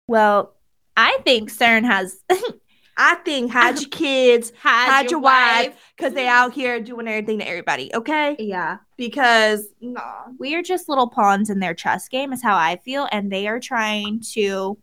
Well, 0.07 0.55
I 0.97 1.19
think 1.23 1.51
CERN 1.51 1.85
has 1.85 2.19
I 2.97 3.15
think 3.15 3.51
hide 3.51 3.79
your 3.79 3.89
kids, 3.89 4.53
hide, 4.61 4.89
hide 4.89 5.11
your, 5.11 5.11
your, 5.11 5.19
wife, 5.21 5.93
because 5.95 6.13
they 6.13 6.27
out 6.27 6.53
here 6.53 6.79
doing 6.79 7.07
everything 7.07 7.39
to 7.39 7.47
everybody. 7.47 7.93
Okay. 7.93 8.35
Yeah. 8.39 8.77
Because 8.97 9.67
no, 9.81 10.01
we 10.39 10.55
are 10.55 10.61
just 10.61 10.87
little 10.87 11.09
pawns 11.09 11.49
in 11.49 11.59
their 11.59 11.73
chess 11.73 12.07
game, 12.07 12.31
is 12.31 12.41
how 12.41 12.55
I 12.55 12.77
feel, 12.77 13.07
and 13.11 13.31
they 13.31 13.47
are 13.47 13.59
trying 13.59 14.21
to. 14.33 14.77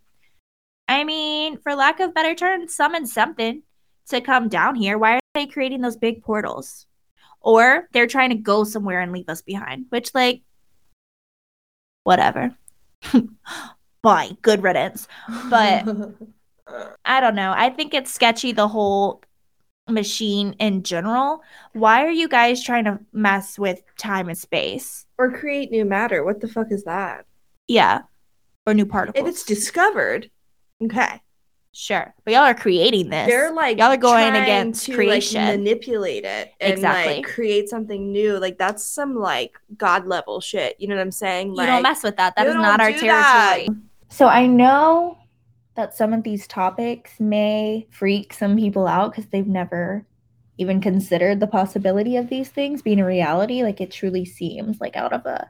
I 0.88 1.05
mean, 1.05 1.57
for 1.59 1.75
lack 1.75 2.01
of 2.01 2.12
better 2.12 2.35
term, 2.35 2.68
summon 2.68 3.07
something 3.07 3.62
to 4.09 4.20
come 4.20 4.48
down 4.48 4.75
here. 4.75 4.98
Why 4.98 5.14
are 5.14 5.20
they 5.35 5.46
creating 5.46 5.81
those 5.81 5.96
big 5.96 6.22
portals? 6.22 6.87
Or 7.40 7.88
they're 7.92 8.07
trying 8.07 8.31
to 8.31 8.37
go 8.37 8.64
somewhere 8.64 9.01
and 9.01 9.11
leave 9.11 9.29
us 9.29 9.42
behind, 9.42 9.87
which, 9.88 10.14
like, 10.14 10.42
whatever. 12.05 12.55
Bye. 14.03 14.37
Good 14.42 14.62
riddance. 14.62 15.09
But 15.48 15.87
I 17.05 17.20
don't 17.20 17.35
know. 17.35 17.53
I 17.57 17.70
think 17.70 17.94
it's 17.94 18.12
sketchy 18.12 18.53
the 18.53 18.68
whole 18.68 19.22
machine 19.88 20.55
in 20.59 20.83
general. 20.83 21.42
Why 21.72 22.05
are 22.05 22.11
you 22.11 22.29
guys 22.29 22.62
trying 22.62 22.85
to 22.85 23.01
mess 23.12 23.59
with 23.59 23.83
time 23.96 24.29
and 24.29 24.38
space? 24.38 25.07
Or 25.18 25.33
create 25.33 25.70
new 25.70 25.85
matter? 25.85 26.25
What 26.25 26.40
the 26.40 26.48
fuck 26.48 26.70
is 26.70 26.85
that? 26.85 27.27
Yeah. 27.68 28.03
Or 28.66 28.75
new 28.75 28.87
particles. 28.87 29.27
If 29.27 29.29
it's 29.29 29.44
discovered, 29.44 30.31
okay. 30.83 31.20
Sure, 31.75 32.14
but 32.27 32.35
y'all 32.35 32.42
are 32.42 32.55
creating 32.55 33.09
this. 33.09 33.27
They're 33.27 33.51
like 33.51 33.79
y'all 33.79 33.90
are 33.90 33.96
going 33.96 34.35
against 34.35 34.85
to, 34.85 34.94
creation, 34.94 35.42
like, 35.42 35.57
manipulate 35.57 36.22
it, 36.27 36.53
and 36.61 36.75
exactly. 36.75 37.14
like 37.14 37.25
create 37.25 37.70
something 37.70 38.12
new. 38.12 38.38
Like 38.38 38.59
that's 38.59 38.85
some 38.85 39.16
like 39.16 39.59
god 39.79 40.07
level 40.07 40.42
shit. 40.42 40.77
You 40.79 40.88
know 40.88 40.96
what 40.96 41.01
I'm 41.01 41.11
saying? 41.11 41.55
Like, 41.55 41.64
you 41.66 41.72
don't 41.72 41.83
mess 41.83 42.03
with 42.03 42.18
that. 42.18 42.37
That 42.37 42.46
is 42.46 42.55
not 42.57 42.79
our 42.79 42.92
territory. 42.92 43.09
That. 43.09 43.66
So 44.11 44.27
I 44.27 44.46
know 44.46 45.16
that 45.74 45.94
some 45.94 46.12
of 46.12 46.22
these 46.22 46.46
topics 46.46 47.18
may 47.18 47.87
freak 47.90 48.32
some 48.32 48.56
people 48.56 48.87
out 48.87 49.12
because 49.12 49.30
they've 49.30 49.46
never 49.46 50.06
even 50.58 50.80
considered 50.80 51.40
the 51.40 51.46
possibility 51.46 52.16
of 52.16 52.28
these 52.28 52.50
things 52.50 52.82
being 52.82 53.00
a 53.00 53.06
reality. 53.06 53.62
Like 53.62 53.80
it 53.80 53.90
truly 53.90 54.24
seems 54.24 54.80
like 54.80 54.96
out 54.96 55.12
of 55.12 55.24
a 55.26 55.48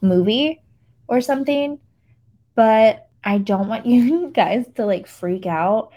movie 0.00 0.62
or 1.08 1.20
something. 1.20 1.78
But 2.54 3.08
I 3.24 3.38
don't 3.38 3.68
want 3.68 3.86
you 3.86 4.30
guys 4.34 4.66
to 4.76 4.86
like 4.86 5.06
freak 5.06 5.46
out 5.46 5.92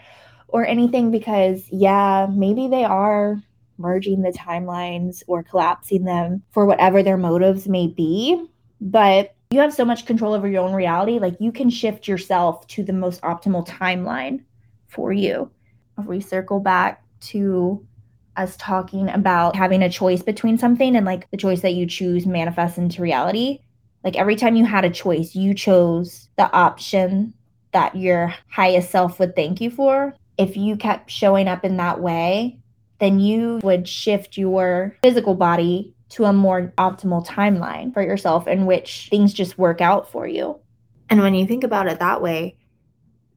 or 0.48 0.66
anything 0.66 1.10
because, 1.10 1.64
yeah, 1.70 2.26
maybe 2.30 2.68
they 2.68 2.84
are 2.84 3.42
merging 3.78 4.22
the 4.22 4.32
timelines 4.32 5.22
or 5.26 5.42
collapsing 5.42 6.04
them 6.04 6.42
for 6.50 6.64
whatever 6.64 7.02
their 7.02 7.18
motives 7.18 7.68
may 7.68 7.88
be. 7.88 8.42
But 8.80 9.35
you 9.50 9.60
have 9.60 9.72
so 9.72 9.84
much 9.84 10.06
control 10.06 10.34
over 10.34 10.48
your 10.48 10.64
own 10.64 10.74
reality. 10.74 11.18
Like 11.18 11.36
you 11.40 11.52
can 11.52 11.70
shift 11.70 12.08
yourself 12.08 12.66
to 12.68 12.82
the 12.82 12.92
most 12.92 13.20
optimal 13.22 13.66
timeline 13.66 14.42
for 14.88 15.12
you. 15.12 15.50
If 15.98 16.06
we 16.06 16.20
circle 16.20 16.60
back 16.60 17.02
to 17.20 17.86
us 18.36 18.56
talking 18.58 19.08
about 19.08 19.56
having 19.56 19.82
a 19.82 19.88
choice 19.88 20.22
between 20.22 20.58
something 20.58 20.94
and 20.94 21.06
like 21.06 21.30
the 21.30 21.36
choice 21.36 21.62
that 21.62 21.74
you 21.74 21.86
choose 21.86 22.26
manifests 22.26 22.78
into 22.78 23.02
reality, 23.02 23.60
like 24.04 24.16
every 24.16 24.36
time 24.36 24.56
you 24.56 24.64
had 24.64 24.84
a 24.84 24.90
choice, 24.90 25.34
you 25.34 25.54
chose 25.54 26.28
the 26.36 26.50
option 26.52 27.32
that 27.72 27.96
your 27.96 28.34
highest 28.50 28.90
self 28.90 29.18
would 29.18 29.34
thank 29.34 29.60
you 29.60 29.70
for. 29.70 30.14
If 30.38 30.56
you 30.56 30.76
kept 30.76 31.10
showing 31.10 31.48
up 31.48 31.64
in 31.64 31.78
that 31.78 32.00
way, 32.00 32.58
then 32.98 33.20
you 33.20 33.60
would 33.62 33.88
shift 33.88 34.36
your 34.36 34.96
physical 35.02 35.34
body 35.34 35.94
to 36.08 36.24
a 36.24 36.32
more 36.32 36.72
optimal 36.78 37.26
timeline 37.26 37.92
for 37.92 38.02
yourself 38.02 38.46
in 38.46 38.66
which 38.66 39.08
things 39.10 39.34
just 39.34 39.58
work 39.58 39.80
out 39.80 40.10
for 40.10 40.26
you. 40.26 40.58
And 41.10 41.20
when 41.20 41.34
you 41.34 41.46
think 41.46 41.64
about 41.64 41.88
it 41.88 41.98
that 41.98 42.22
way, 42.22 42.56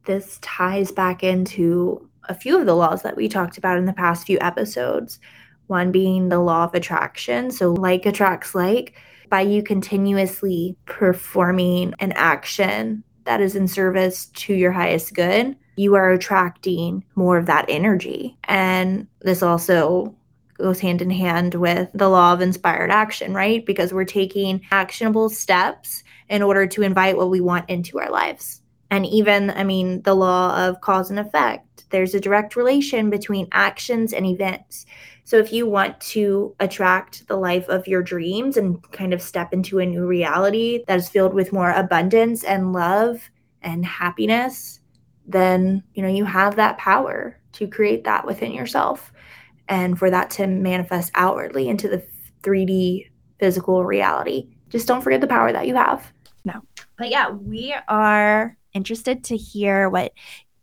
this 0.06 0.40
ties 0.42 0.92
back 0.92 1.24
into 1.24 2.10
a 2.28 2.34
few 2.34 2.60
of 2.60 2.66
the 2.66 2.76
laws 2.76 3.02
that 3.04 3.16
we 3.16 3.28
talked 3.28 3.58
about 3.58 3.78
in 3.78 3.86
the 3.86 3.94
past 3.94 4.26
few 4.26 4.38
episodes. 4.42 5.20
One 5.68 5.92
being 5.92 6.30
the 6.30 6.40
law 6.40 6.64
of 6.64 6.74
attraction. 6.74 7.52
So, 7.52 7.74
like 7.74 8.06
attracts 8.06 8.56
like, 8.56 8.96
by 9.30 9.42
you 9.42 9.62
continuously 9.62 10.76
performing 10.86 11.94
an 12.00 12.12
action 12.14 13.04
that 13.26 13.42
is 13.42 13.56
in 13.56 13.68
service 13.68 14.26
to 14.28 14.54
your 14.56 14.72
highest 14.72 15.14
good, 15.14 15.56
you 15.76 15.96
are 15.96 16.12
attracting 16.12 17.04
more 17.16 17.38
of 17.38 17.46
that 17.46 17.66
energy. 17.70 18.38
And 18.46 19.08
this 19.22 19.44
also 19.44 20.16
goes 20.60 20.80
hand 20.80 21.02
in 21.02 21.10
hand 21.10 21.56
with 21.56 21.90
the 21.94 22.10
law 22.10 22.34
of 22.34 22.42
inspired 22.42 22.92
action, 22.92 23.34
right? 23.34 23.66
Because 23.66 23.94
we're 23.94 24.06
taking 24.06 24.62
actionable 24.72 25.30
steps 25.30 26.04
in 26.30 26.42
order 26.42 26.68
to 26.68 26.84
invite 26.84 27.18
what 27.18 27.30
we 27.30 27.42
want 27.42 27.70
into 27.70 28.00
our 28.00 28.12
lives. 28.12 28.62
And 28.92 29.06
even, 29.06 29.52
I 29.52 29.64
mean, 29.64 30.02
the 30.04 30.16
law 30.16 30.56
of 30.68 30.82
cause 30.82 31.10
and 31.10 31.20
effect, 31.20 31.86
there's 31.90 32.14
a 32.14 32.20
direct 32.20 32.56
relation 32.56 33.10
between 33.10 33.48
actions 33.52 34.14
and 34.14 34.26
events. 34.26 34.86
So 35.24 35.38
if 35.38 35.54
you 35.54 35.68
want 35.68 36.00
to 36.02 36.56
attract 36.60 37.28
the 37.28 37.38
life 37.38 37.68
of 37.70 37.88
your 37.88 38.02
dreams 38.02 38.58
and 38.58 38.82
kind 38.92 39.14
of 39.14 39.22
step 39.22 39.54
into 39.54 39.80
a 39.80 39.86
new 39.86 40.06
reality 40.06 40.84
that 40.88 40.98
is 40.98 41.10
filled 41.10 41.34
with 41.34 41.54
more 41.54 41.72
abundance 41.72 42.44
and 42.44 42.74
love 42.74 43.22
and 43.62 43.86
happiness, 43.86 44.80
then, 45.28 45.84
you 45.94 46.02
know, 46.02 46.10
you 46.10 46.26
have 46.26 46.56
that 46.56 46.80
power 46.80 47.40
to 47.54 47.68
create 47.68 48.04
that 48.06 48.26
within 48.26 48.52
yourself 48.52 49.12
and 49.70 49.98
for 49.98 50.10
that 50.10 50.30
to 50.32 50.48
manifest 50.48 51.12
outwardly 51.16 51.70
into 51.70 51.88
the 51.88 52.04
3D 52.44 53.10
physical 53.40 53.86
reality. 53.86 54.50
Just 54.70 54.88
don't 54.88 55.02
forget 55.02 55.22
the 55.22 55.28
power 55.28 55.54
that 55.54 55.68
you 55.68 55.76
have. 55.76 56.12
No. 56.44 56.62
But 56.98 57.10
yeah, 57.10 57.30
we 57.30 57.74
are 57.88 58.58
interested 58.74 59.24
to 59.26 59.38
hear 59.38 59.90
what 59.90 60.12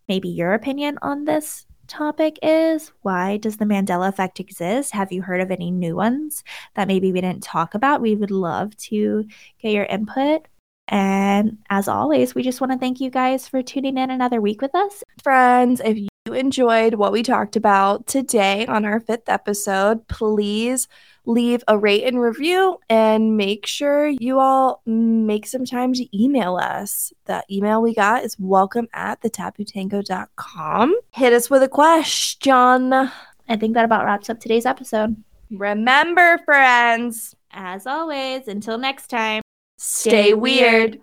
maybe 0.09 0.29
your 0.29 0.55
opinion 0.55 0.99
on 1.03 1.25
this 1.25 1.67
topic 1.89 2.39
is. 2.43 2.93
Why 3.03 3.37
does 3.37 3.57
the 3.57 3.65
Mandela 3.65 4.09
effect 4.09 4.41
exist? 4.41 4.93
Have 4.93 5.13
you 5.13 5.23
heard 5.23 5.41
of 5.41 5.51
any 5.51 5.71
new 5.71 5.97
ones 5.97 6.45
that 6.75 6.89
maybe 6.89 7.13
we 7.13 7.21
didn't 7.21 7.43
talk 7.43 7.75
about? 7.75 8.01
We 8.01 8.17
would 8.17 8.31
love 8.31 8.77
to 8.79 9.25
get 9.61 9.73
your 9.73 9.85
input. 9.85 10.47
And 10.89 11.59
as 11.71 11.89
always, 11.89 12.35
we 12.35 12.43
just 12.43 12.61
want 12.61 12.73
to 12.73 12.79
thank 12.79 13.01
you 13.01 13.11
guys 13.11 13.49
for 13.49 13.63
tuning 13.63 13.99
in 13.99 14.11
another 14.11 14.41
week 14.41 14.63
with 14.63 14.75
us. 14.75 15.03
Friends, 15.23 15.81
if 15.85 15.97
you 15.97 16.09
enjoyed 16.33 16.95
what 16.95 17.13
we 17.13 17.23
talked 17.23 17.57
about 17.57 18.07
today 18.07 18.67
on 18.67 18.85
our 18.85 19.01
fifth 19.01 19.29
episode, 19.29 20.07
please 20.09 20.89
leave 21.25 21.63
a 21.69 21.77
rate 21.77 22.05
and 22.05 22.21
review 22.21 22.79
and 22.89 23.37
make 23.37 23.67
sure 23.67 24.07
you 24.07 24.39
all 24.39 24.81
make 24.87 25.47
some 25.47 25.65
time 25.65 25.93
to 25.93 26.07
email 26.17 26.57
us. 26.57 27.13
The 27.27 27.45
email 27.51 27.83
we 27.83 27.95
got 27.95 28.25
is 28.25 28.37
welcome 28.39 28.89
at 28.93 29.21
thetabootango.com. 29.23 30.97
Hit 31.11 31.33
us 31.33 31.51
with 31.51 31.63
a 31.63 31.69
question. 31.69 32.93
I 32.93 33.57
think 33.57 33.75
that 33.75 33.85
about 33.85 34.05
wraps 34.05 34.31
up 34.31 34.41
today's 34.41 34.67
episode. 34.67 35.17
Remember, 35.51 36.39
friends, 36.45 37.35
as 37.51 37.87
always, 37.87 38.49
until 38.49 38.79
next 38.79 39.09
time, 39.09 39.43
stay 39.79 40.35
weird. 40.35 41.01